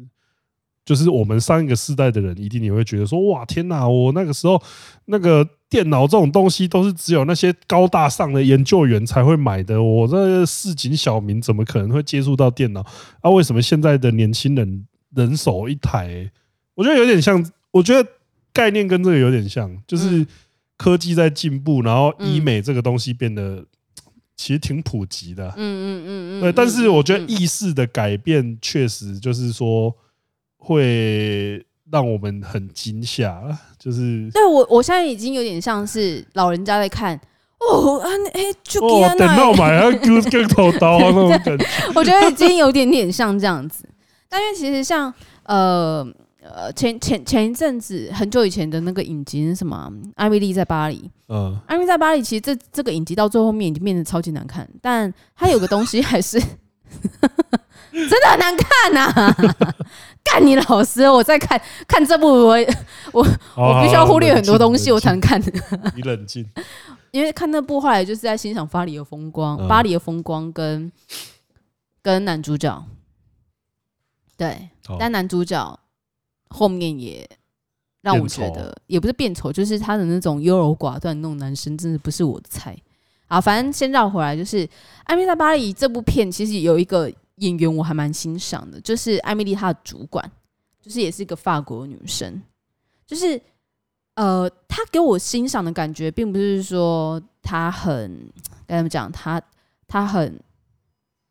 [0.86, 3.88] 就是我们上一个世代的人，一定也会觉得说，哇，天哪！
[3.88, 4.62] 我那个时候
[5.06, 9.82] 那个电脑这种东西，都是只有那些高大上的研究员才会买的。
[9.82, 12.82] 我这市井小民怎么可能会接触到电脑？
[13.22, 16.30] 啊，为什么现在的年轻人人手一台？
[16.76, 18.10] 我觉得有点像，我觉得
[18.52, 20.26] 概念跟这个有点像，就是
[20.78, 23.64] 科技在进步，然后医美这个东西变得
[24.36, 25.48] 其实挺普及的。
[25.50, 26.42] 嗯嗯嗯嗯。
[26.42, 29.96] 对，但是我觉得意识的改变确实就是说
[30.58, 33.42] 会让我们很惊吓，
[33.78, 37.20] 就是对我我现在已经有点像是老人家在看
[37.60, 43.88] 哦啊哎，就哦，等到买啊，割割头刀啊那种感觉， 我觉得已经有点点像这样子。
[44.28, 45.14] 但因为其实像
[45.44, 46.06] 呃
[46.44, 50.98] 呃前前前一阵子很久以前的那个影集是什么《艾米丽在巴黎》，
[51.30, 56.42] 嗯，《艾蜜莉在巴黎》其实这这个影集到最后面已经变得超级难看，但它有个东西还是。
[57.92, 59.36] 真的很难看呐、啊！
[60.26, 62.58] 干你老师，我在看看这部我，
[63.14, 63.26] 我
[63.56, 65.40] 我我必须要忽略很多东西，我才能看。
[65.96, 66.44] 你冷静，
[67.12, 70.92] 因为看那部后来就是在欣赏巴黎的风光，巴黎的风光跟
[72.02, 72.84] 跟男主角，
[74.38, 74.70] 对，
[75.00, 75.80] 但男主角
[76.54, 77.30] 后面也
[78.02, 82.78] 让我觉得也不是变丑，就是他的那种优柔寡断那种男生，真的不是我的菜。
[83.28, 84.66] 啊，反正先绕回来，就是
[85.06, 87.12] 《艾蜜莉在巴黎》这部片，其实有一个。
[87.38, 90.32] 演员我还蛮欣赏的，就是艾米丽她的主管，
[90.80, 92.40] 就是也是一个法国女生，
[93.08, 93.42] 就是
[94.14, 98.32] 呃，她给我欣赏的感觉，并不是说她很
[98.68, 99.42] 该怎么讲，她
[99.88, 100.40] 她很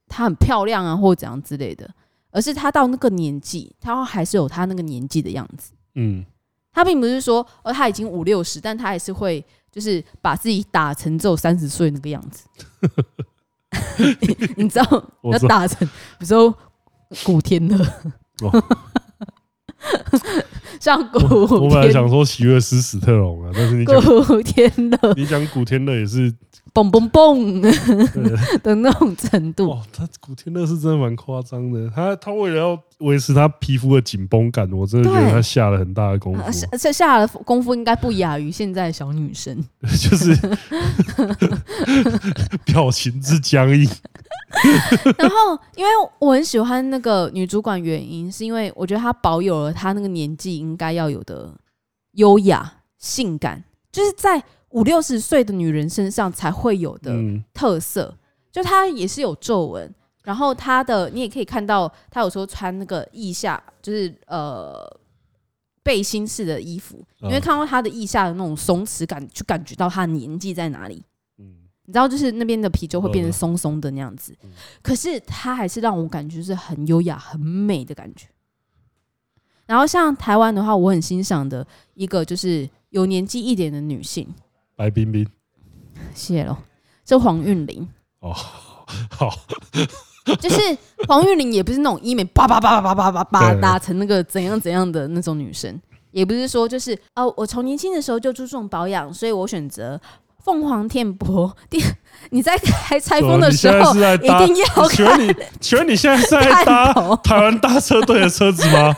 [0.08, 1.88] 她很漂亮啊，或者怎样之类的，
[2.32, 5.70] 而是他到那个年纪，他还是有他那个年纪的样子。
[5.94, 6.24] 嗯，
[6.72, 12.46] 他并不是说哦，他已经五六十，但他还是会就是把自己打成只有三十岁那个样子。
[14.56, 16.54] 你知道要打成，比如说
[17.22, 17.78] 古天乐，
[20.80, 23.84] 像古我本来想说喜乐斯史特龙啊，但是你
[24.24, 26.34] 古天乐，你讲古天乐也是。
[26.74, 27.60] 嘣嘣嘣
[28.62, 29.82] 的那种程度，哇！
[29.92, 31.90] 他古天乐是真的蛮夸张的。
[31.94, 36.50] 他他为了要维持他皮肤的紧绷感，我真的觉得他下了很大的功夫。
[36.78, 40.34] 下下了功夫应该不亚于现在的小女生， 就是
[42.64, 43.86] 表情之僵硬。
[45.18, 51.52] 然后，因为我很喜欢那个女主管，原因是因为我觉得她保有了她那个年纪应该要有的
[52.12, 54.42] 优雅、性感，就是在。
[54.72, 57.12] 五六十岁的女人身上才会有的
[57.54, 58.16] 特色，
[58.50, 59.94] 就她也是有皱纹，
[60.24, 64.84] 然后她的你也可以看到，她有时候穿那个腋下，就是呃
[65.82, 71.02] 背心式的衣服，你会看到她的腋下的那种松弛感，就感觉到她年纪在哪里。
[71.38, 74.34] 嗯你知道，就是那边的皮就会变得松松的那样子，
[74.82, 78.28] 可是她还是让我感觉是很优雅、很美的感觉。
[79.66, 84.32] 然后像台湾的话，我很欣赏的一个就是有年纪一点的女性。
[84.76, 85.26] 白冰冰，
[86.14, 86.56] 谢喽，
[87.04, 87.88] 这黄韵玲。
[88.20, 88.34] 哦，
[89.10, 89.30] 好，
[90.40, 90.56] 就是
[91.06, 100.00] 黄韵玲也不是那种医美叭叭叭叭叭叭叭打成那个怎样怎样的那种女生，也不是说就是哦，我从年轻的时候就注重保养，所以我选择
[100.44, 101.54] 凤凰电波。
[101.68, 101.82] 第，
[102.30, 108.94] 你在开拆封的时候一定要请问你，请问你现在是在搭台湾大车队的车子吗？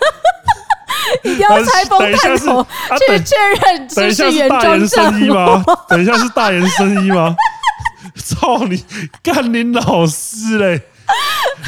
[1.24, 2.66] 一定要拆封探头
[2.98, 5.64] 去确认，等一下是大延伸一吗？
[5.88, 7.34] 等一下是大延伸一吗？
[8.16, 8.84] 操你
[9.22, 10.80] 干你老师嘞！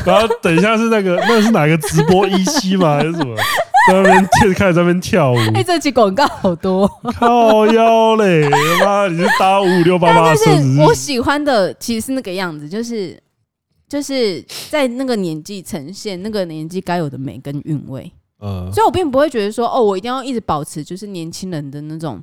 [0.04, 2.96] 然后等一下是那个，那是哪个直播一期吗？
[2.96, 3.34] 还是什么？
[3.88, 5.36] 在那边开始在那边跳舞。
[5.54, 8.48] 哎，这期广告好多，靠腰嘞！
[8.84, 10.80] 妈，你是搭五五六八八但是？
[10.80, 13.20] 我喜欢的其实是那个样子，就是
[13.88, 18.10] 就是在那个年纪呈现那个年纪该有的美跟韵味。
[18.38, 22.22] 嗯，所以我并不会觉得说，哦，我一定要一直保持就是年轻人的那种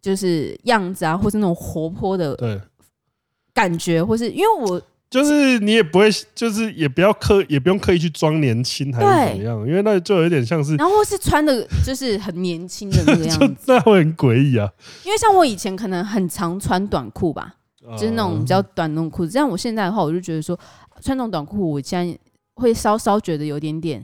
[0.00, 2.60] 就是样子啊，或是那种活泼的对
[3.52, 4.80] 感觉，或是因为我
[5.10, 14.72] 就是你也不会，就是也不要刻，也不用刻意去装年轻还是怎么样，因为那就有点像是，然后是穿的就是很年轻的那个 样子，那会很诡异啊。
[15.04, 17.56] 因为像我以前可能很常穿短裤吧，
[17.98, 20.58] 就是那种比较短那种裤子，像我现在的话，我就觉得说
[21.02, 22.18] 穿那种短裤，我现在
[22.54, 24.02] 会稍稍觉得有点点。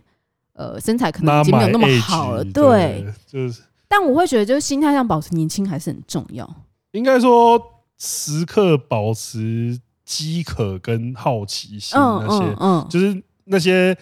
[0.59, 3.63] 呃，身材可能已经没有那么好了，对，就是。
[3.87, 6.45] 但我会觉得，就是心态上保持年轻还是很重要。
[6.91, 7.63] 应该说，
[7.97, 13.97] 时刻保持饥渴跟好奇心，那些，嗯，就是那些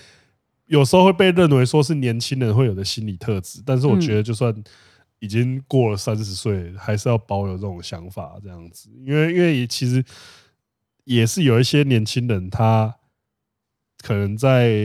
[0.65, 3.61] 有时候会被认为说是年轻人会有的心理特质。
[3.65, 4.53] 但是我觉得，就算
[5.19, 8.89] 已经过了三十岁，还是要保有这种想法，这样子。
[9.05, 10.03] 因为，因为其实
[11.05, 12.95] 也是有一些年轻人，他。
[14.07, 14.79] 可能在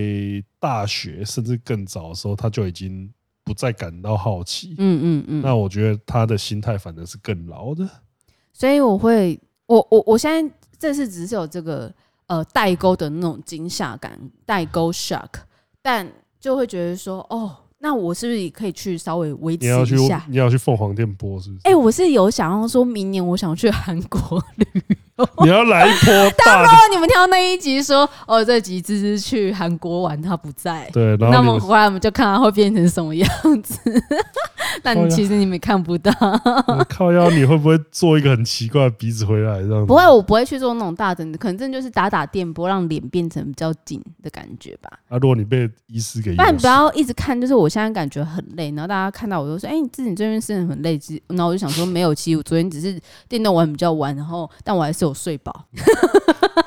[0.59, 3.07] 大学甚至更早的时候，他就已经
[3.43, 4.73] 不再感到好奇。
[4.79, 5.41] 嗯嗯嗯。
[5.43, 7.87] 那我觉得他的心态反而是更牢的。
[8.51, 11.93] 所以我会，我我我现在这次只是有这个
[12.25, 15.29] 呃代沟的那种惊吓感，代沟 shock，
[15.83, 20.25] 但就会觉得说，哦，那我是不是也可以去稍微维持一下？
[20.27, 21.61] 你要去凤凰电波是不是？
[21.65, 24.95] 哎，我是有想要说明年我想去韩国旅游。
[25.43, 26.13] 你要来一波
[26.45, 26.67] 大的。
[26.67, 30.89] 当你们听到那一集说，哦，这集芝芝去韩国玩，他不在。
[30.91, 33.29] 对，然后那么回来我们就看他会变成什么样
[33.61, 33.79] 子。
[34.81, 36.11] 但其实你们看不到。
[36.89, 39.85] 靠腰，你会不会做一个很奇怪的鼻子回来这样？
[39.85, 44.89] 不会，我不会去做那种大整的，可能真的就是打打电波，让脸变成比较紧的感觉吧。
[45.09, 55.65] 啊，如果你被医师给，但你不要一直看，就是我现在感觉很累，然后大家看到我就说，哎、欸，你自己这边是很累，然后我就想说，没有，其实我昨天只是电动玩比较晚，然后但我还是有睡饱。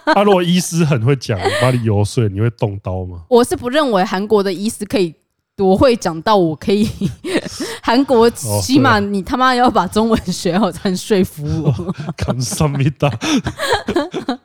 [0.06, 3.22] 他、啊、如果医师很会讲，把你游说，你会动刀吗？
[3.28, 5.14] 我是不认为韩国的医师可以
[5.56, 6.88] 多会讲到我可以。
[7.82, 11.94] 韩国起码你他妈要把中文学好才能说服我。
[12.16, 13.10] 看什么的？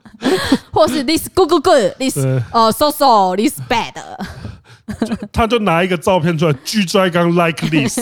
[0.71, 2.17] 或是 this good good good，this
[2.51, 3.93] 呃 so so this bad。
[5.31, 7.99] 他就拿一个照片出来，巨拽刚 like this，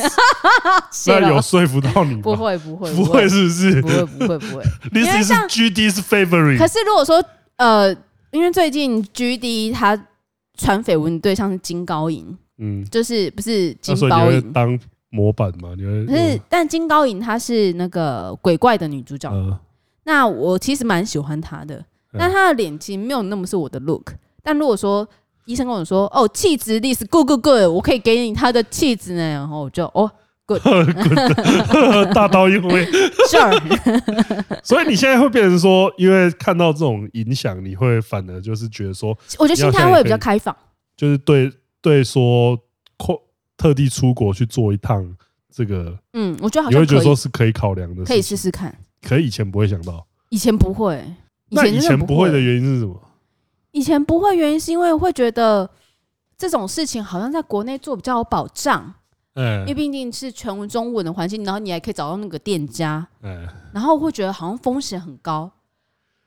[1.08, 2.22] 那有说服到你吗？
[2.24, 3.82] 不会不会不会，是不是？
[3.82, 4.64] 不会不会不会。
[4.92, 6.58] This is GD's favorite。
[6.58, 7.24] 可是如果说
[7.58, 7.92] 呃，
[8.32, 9.98] 因为最近 GD 他
[10.58, 14.80] 传绯闻的对象是金高银，嗯，就是不是金高银当。
[15.10, 19.58] 模板嘛，你会可是，但金高银她是那个鬼怪的女主角，呃、
[20.04, 21.78] 那我其实蛮喜欢她的，
[22.12, 24.12] 呃、但她的脸其实没有那么是我的 look。
[24.44, 25.08] 但如果说
[25.48, 30.12] 医生跟我说，哦，气质力是 good good good，我可以给你他的气质呢，然后我就哦
[30.46, 32.86] good，, good 大刀一挥
[33.30, 34.62] ，sure。
[34.62, 40.56] 所以你现在会变成说，因为看到这种影响，你会反而就是觉得说，我觉得心态会比较开放，
[40.98, 41.50] 就是对
[41.82, 42.60] 对说
[43.58, 45.16] 特地出国去做一趟
[45.56, 48.78] 这个，嗯，我觉得好像你会觉得说是可以考量的，可以试试看。
[49.02, 51.02] 可以以前不会想到，以前不会。
[51.50, 53.02] 那以前不会的原因是什么？
[53.72, 55.70] 以前不会原因是因为会觉得
[56.38, 58.94] 这种事情好像在国内做比较有保障，
[59.36, 65.52] 嗯，因为毕竟是全文中文的环境，然后你还可以找到那个店家，嗯，然后会觉得好像风险很高。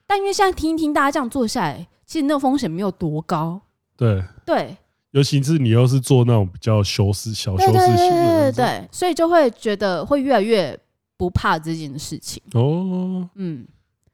[0.06, 3.60] 但因为现在听一听大家这样做下来，其实那个风险没有多高，
[3.96, 4.76] 对对。
[5.12, 10.78] 尤其是你又是做那种比较修饰、小修饰型的，对对对，所以就会觉得会越来越
[11.16, 13.28] 不怕这件事情哦。
[13.34, 13.66] 嗯，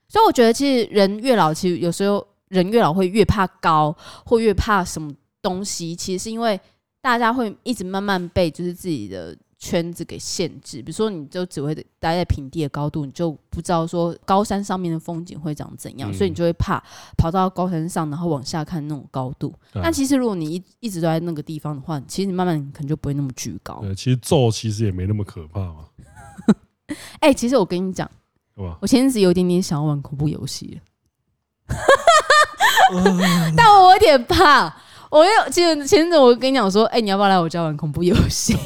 [0.08, 6.58] 所以我觉得其实人越老，其实有时候人越老会越怕高，或越怕什么东西，其实是因为
[7.00, 9.36] 大家会一直慢慢被就是自己的。
[9.58, 16.78] 圈子给限制，比如说，你就只会待在平地的高度，你就不知道说高山上面的风景会长怎样，嗯、所以你就会怕
[17.16, 19.50] 跑到高山上，然后往下看那种高度。
[19.72, 23.80] 嗯、但其实如果你一一直都在那个地方的话，其实你慢慢可能就不会那么惧高。
[23.80, 25.86] 对，其实咒其实也没那么可怕嘛。
[27.20, 28.08] 哎、欸，其实我跟你讲，
[28.78, 30.78] 我前阵子有点点想要玩恐怖游戏，
[33.56, 34.72] 但我有点怕。
[35.08, 38.56] 我有，其实前阵子我跟你讲说，哎、欸，你要不要来我家玩恐怖游戏？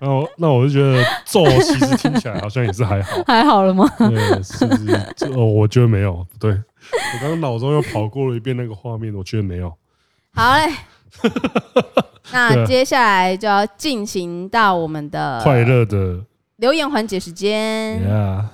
[0.00, 3.90] 然 后那我就觉得咒其实听起来好像也是还好， 还好了吗？
[3.98, 4.94] 对，是不是？
[5.34, 6.24] 哦，我觉得没有。
[6.38, 9.72] 对，我刚刚脑中又跑过了一遍那个画面，我觉得没有。
[10.34, 10.70] 好嘞，
[12.32, 16.20] 那接下来就要进行到我们的快乐的
[16.56, 17.98] 留言环节时间。
[18.02, 18.44] Yeah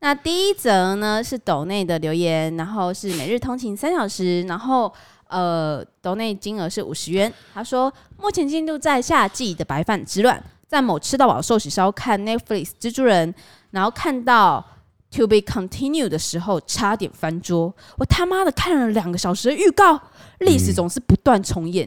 [0.00, 4.92] 那第一则呢是斗内的留言，然后是每日通勤三小时，然后。
[5.30, 7.30] 呃，斗内金额是五十元。
[7.52, 13.34] 他说，目前进度在夏季的白饭之乱，在某吃到饱寿喜烧看 Netflix 蜘蛛人，
[13.70, 14.64] 然后看到
[15.10, 17.74] To be continued 的时候，差点翻桌。
[17.98, 20.00] 我他妈的看了两个小时的预告，
[20.38, 21.86] 历史总是不断重演。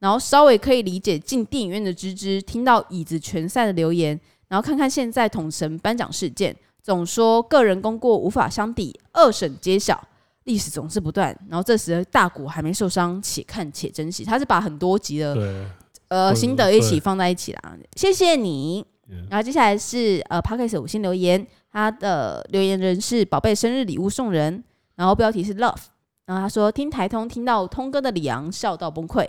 [0.00, 10.02] 然后稍微可以理解进电影院的芝芝，听到椅子全散的留言，然后看看现在统神颁奖事件，总说个人功过无法相抵，二审揭晓。
[10.44, 14.24] 历史总是不断，然后这时大谷还没受伤，且看且珍惜。
[14.24, 15.66] 他是把很多集的
[16.08, 18.84] 呃心得一起放在一起啦，谢谢你。
[19.28, 24.64] 然后接下来是呃 Podcast 五星留言，他的留言人是宝贝生日礼物送人，
[24.96, 25.76] 然后标题是 Love，
[26.24, 29.28] 然后他说听台通听到通哥的李昂笑到崩溃，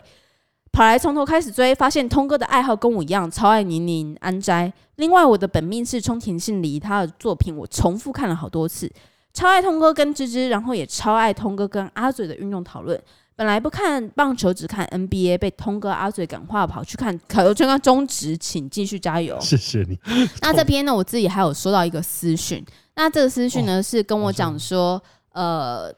[0.71, 4.71] 跑来从头开始追，发现通哥的爱好跟我一样，超爱宁宁安斋。
[4.95, 8.91] 另外我的本命是冲田杏梨，他的作品我重复看了好多次。
[9.33, 13.01] 超爱通哥跟芝芝，然后也超爱通哥跟阿嘴的运动讨论。
[13.35, 19.39] 本来不看棒球，只看 NBA，被通哥阿嘴感化，跑去看卡罗圈跟中职，请继续加油。
[19.39, 19.97] 谢谢你。
[20.41, 22.63] 那这边呢，我自己还有收到一个私讯。
[22.95, 25.01] 那这个私讯呢，是跟我讲说，
[25.31, 25.91] 呃，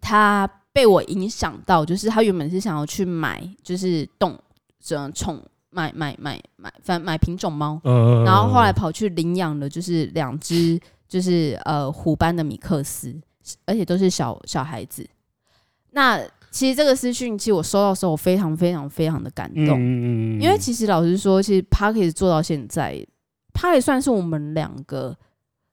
[0.00, 4.38] 他被我影响到，就是他原本是想要去买，就是动
[4.78, 7.80] 这宠买买买买反买品种猫，
[8.26, 10.78] 然后后来跑去领养了，就是两只。
[11.06, 13.14] 就是呃虎斑的米克斯，
[13.66, 15.06] 而且都是小小孩子。
[15.90, 16.18] 那
[16.50, 19.76] 其实这个私讯，其实我收到的时候，我非常非常非常的感动。
[19.78, 23.06] 嗯，因为其实老实说，其实 Podcast 做到现在，
[23.52, 25.16] 它也算是我们两个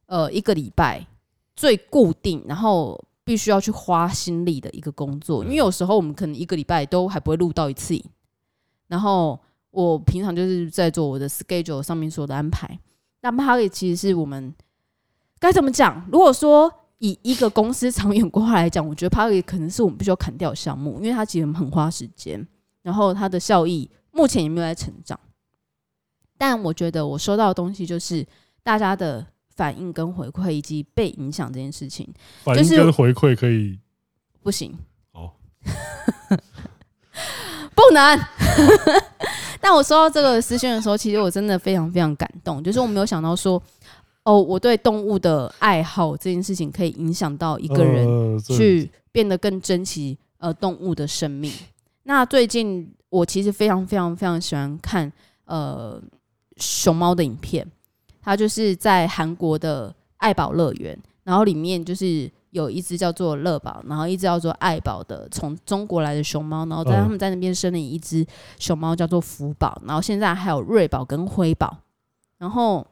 [0.05, 1.03] 呃一个礼拜
[1.55, 5.43] 最固定，然后必须要去花心力的一个工作。
[5.43, 8.03] 因为有时候我们可能一个礼拜都还不会录到一次影，
[8.87, 12.79] 然后我平常就是在做我的 schedule 上面所有的安排。
[13.21, 14.53] 那 Podcast 其实是我们
[15.39, 16.07] 该怎么讲？
[16.11, 22.47] 如果说以一个公司长远规划来讲，我觉得 Podcast 可能是我们必须要砍掉的项目，因为它其实很花时间，
[22.81, 25.19] 然后它的效益目前也没有在成长。
[26.37, 28.25] 但我觉得我收到的东西就是
[28.63, 32.07] 大家的反应跟回馈，以及被影响这件事情。
[32.43, 33.79] 反应跟回馈可以、就是、
[34.41, 34.77] 不行
[35.13, 35.31] 哦，
[37.75, 38.19] 不能。
[39.61, 42.63] 但我收到这个私讯的时候，其实我真的非常非常感动。
[42.63, 43.61] 就是我没有想到说，
[44.23, 51.51] 哦，我对动物的爱好这件事情可以影响到一个人去变得更珍惜呃动物的生命。
[52.03, 55.11] 那最近我其实非常非常非常喜欢看
[55.45, 56.01] 呃。
[56.57, 57.65] 熊猫的影片，
[58.21, 68.25] 它就是在韩国的爱宝乐园，然后里面就是有一只叫做乐宝，然后一只叫做爱宝的从中国来的熊猫，然后在他们在那边生了一只
[68.59, 71.77] 熊猫叫做福宝，然后现在还有瑞宝跟辉宝，
[72.37, 72.85] 然后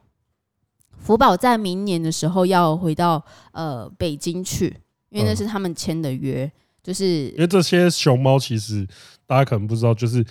[0.98, 3.22] 福宝在明年的时候要回到
[3.52, 4.76] 呃北京去，
[5.10, 6.50] 因为那是他们签的约，
[6.82, 8.86] 就是因为这些熊猫其实
[9.26, 10.26] 大家可能不知道，就是。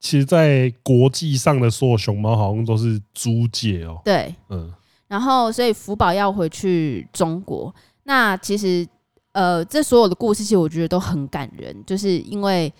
[0.00, 4.00] 其实，在国际上的所有熊猫好像都是租借哦。
[4.04, 4.70] 对，嗯，
[5.08, 8.86] 然后所以福宝要回去中国，那其实
[9.32, 12.70] 呃，这所有的故事其实我觉得都很感人，就是因为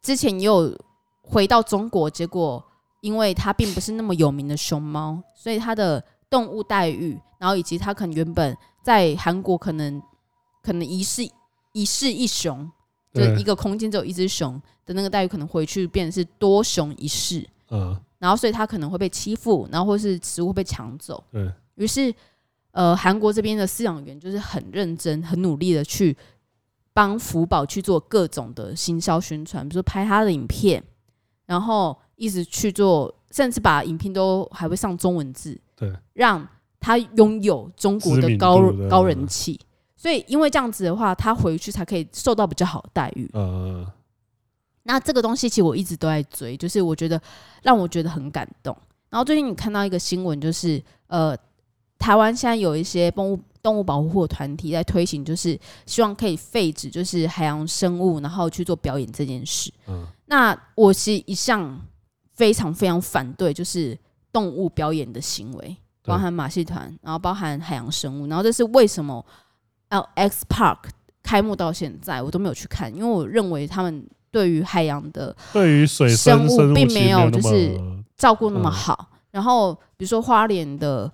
[0.00, 0.72] 之前也有
[1.20, 2.64] 回到中国，结果
[3.00, 10.00] 因为它并不是那么有名的熊猫，所以它的动物待遇，然后以及它可能原本在韩国可能
[10.62, 11.28] 可能一世
[11.72, 12.70] 一世一熊。
[13.12, 17.46] 就一个空间只有一只熊的那个待遇，可能回去变成是多熊一世。
[17.70, 21.22] 嗯，然后所以他可能会被欺负，然后或是食物被抢走。
[21.30, 22.14] 对，于是
[22.72, 26.16] 呃，韩国这边的饲养员就是很认真、很努力的去
[26.94, 30.82] 帮福宝去做各种的行销宣传，比如说拍他的影片，
[31.46, 36.46] 然后一直去做，甚至把影片都还会上中文字，对，让
[36.80, 39.60] 他拥有中国的高高人气。
[40.02, 43.30] 所以，因为这样子的话，他回去才可以受到比较好的待遇。
[43.34, 43.86] 呃，
[44.82, 47.22] 那这个东西其实我一直都在追，就是我觉得
[47.62, 48.76] 让我觉得很感动。
[49.10, 51.38] 然后最近你看到一个新闻，就是呃，
[52.00, 59.72] 台湾现在有一些动物动物保护团体在推行，就是希望可以废止就是海洋生物，然后去做表演这件事。
[59.86, 61.80] 嗯，那我是一向
[62.32, 63.96] 非常非常反对，就是
[64.32, 69.24] 动物表演的行为，包含马戏团，然后包含海洋生物，然后这是为什么？
[69.92, 70.78] 哦，X Park
[71.22, 77.78] 开幕到现在，我都没有去看，因为我认为他们对于海洋的对于水生物并没有就是
[78.16, 79.10] 照顾那么好。
[79.30, 81.10] 然后比如说花莲的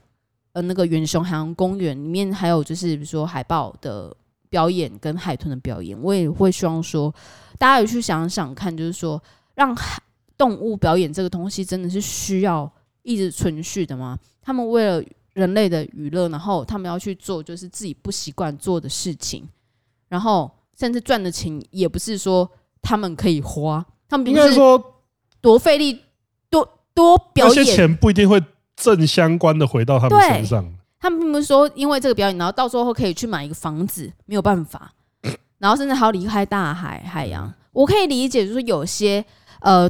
[0.52, 4.16] 呃那个远雄海洋公园里面，还有就是比如说海豹的
[4.48, 7.12] 表演跟海豚的表演，我也会希望说
[7.58, 9.20] 大家有去想想看，就是说
[9.56, 9.76] 让
[10.36, 12.70] 动物表演这个东西真的是需要
[13.02, 14.16] 一直存续的吗？
[14.40, 15.04] 他们为了。
[15.38, 19.48] 人类的娱乐，然后他们要去做就是自己不习惯做的事情，
[20.08, 22.50] 然后甚至赚的钱也不是说
[22.82, 24.82] 他们可以花，他们应该说
[25.40, 26.02] 多费力
[26.50, 28.42] 多多表演，那些钱不一定会
[28.74, 30.74] 正相关的回到他们身上。
[30.98, 34.92] 他们并不是说因为这个表演，然后到时候可以去买一个房子，没有办法，
[35.58, 37.54] 然后甚至还要离开大海海洋。
[37.70, 39.24] 我可以理解，就是有些
[39.60, 39.88] 呃。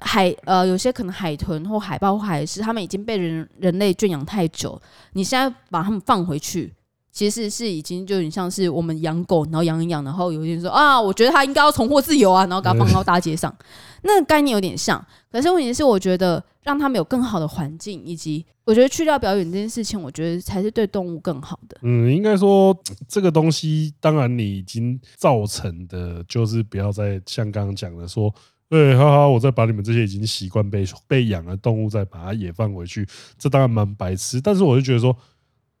[0.00, 4.80] 海呃，有些可能海豚或海豹或海狮，他们已经被人人类圈养太久，
[5.12, 6.72] 你现在把他们放回去，
[7.12, 13.54] 其实是已经就有点像是我们养狗，然后养一养，然后有些人说啊，我觉得它应该要重获自由啊，然后给它放到大街上，
[14.02, 15.02] 那个概念有点像。
[15.30, 21.78] 可是问题是，我觉得让他们有更好的环境，以及我觉得去掉表演这件事情，我觉得才是对动物更好的。
[21.82, 22.76] 嗯，应该说
[23.08, 28.34] 这个东西，当然你已经造成的，就是不要再像刚刚讲的说。
[28.68, 33.06] 对，哈哈，我再把你们这些已经习惯被被养的动物再把它也放回去，
[33.38, 34.40] 这当然蛮白痴。
[34.40, 35.16] 但是我就觉得说，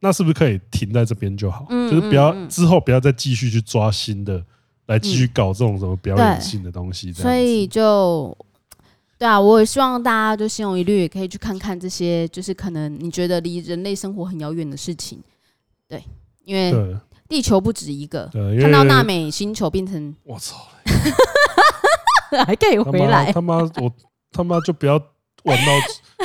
[0.00, 1.66] 那是不是可以停在这边就好？
[1.70, 4.44] 嗯、就是不要、嗯、之后不要再继续去抓新的，
[4.86, 7.12] 来继续搞这种什么表演性的东西。
[7.12, 8.36] 所以就
[9.18, 15.18] 对啊，我也希望大家就心有余虑，也可以去看看这些，就是可能你觉得离人类生活很遥远的事情。
[15.88, 16.04] 对，
[16.44, 16.72] 因为
[17.28, 18.30] 地球不止一个，
[18.60, 20.68] 看到纳美星球变成我操。
[22.44, 23.30] 还可以回来？
[23.32, 23.92] 他妈，我
[24.32, 24.94] 他妈就不要
[25.44, 25.72] 玩到，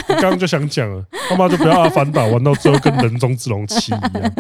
[0.08, 4.34] 我刚刚就想讲了，他妈就不要阿凡达玩到最后跟人中之龙七一样。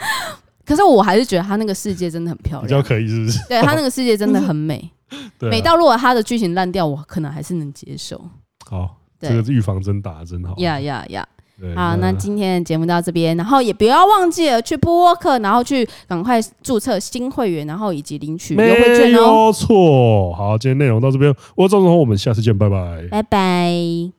[0.64, 3.48] 可是我还是觉得他那个世界真的很漂亮，比较可以，是不是？
[3.48, 4.90] 对他那个世界真的很美，
[5.40, 8.20] 美到如果他的剧情烂掉，我可能还是能接受。
[8.68, 10.54] 好，这个预防针打的真好。
[10.58, 11.26] 呀呀呀！
[11.74, 19.46] 好，那今天的节目到这边，然后也不要忘记了去播客，然后去赶快注册新会员，然后以及领取优惠券哦。
[19.46, 24.15] 没错，好，今天内容到这边，我是钟子彤，我们下次见，拜拜，拜拜。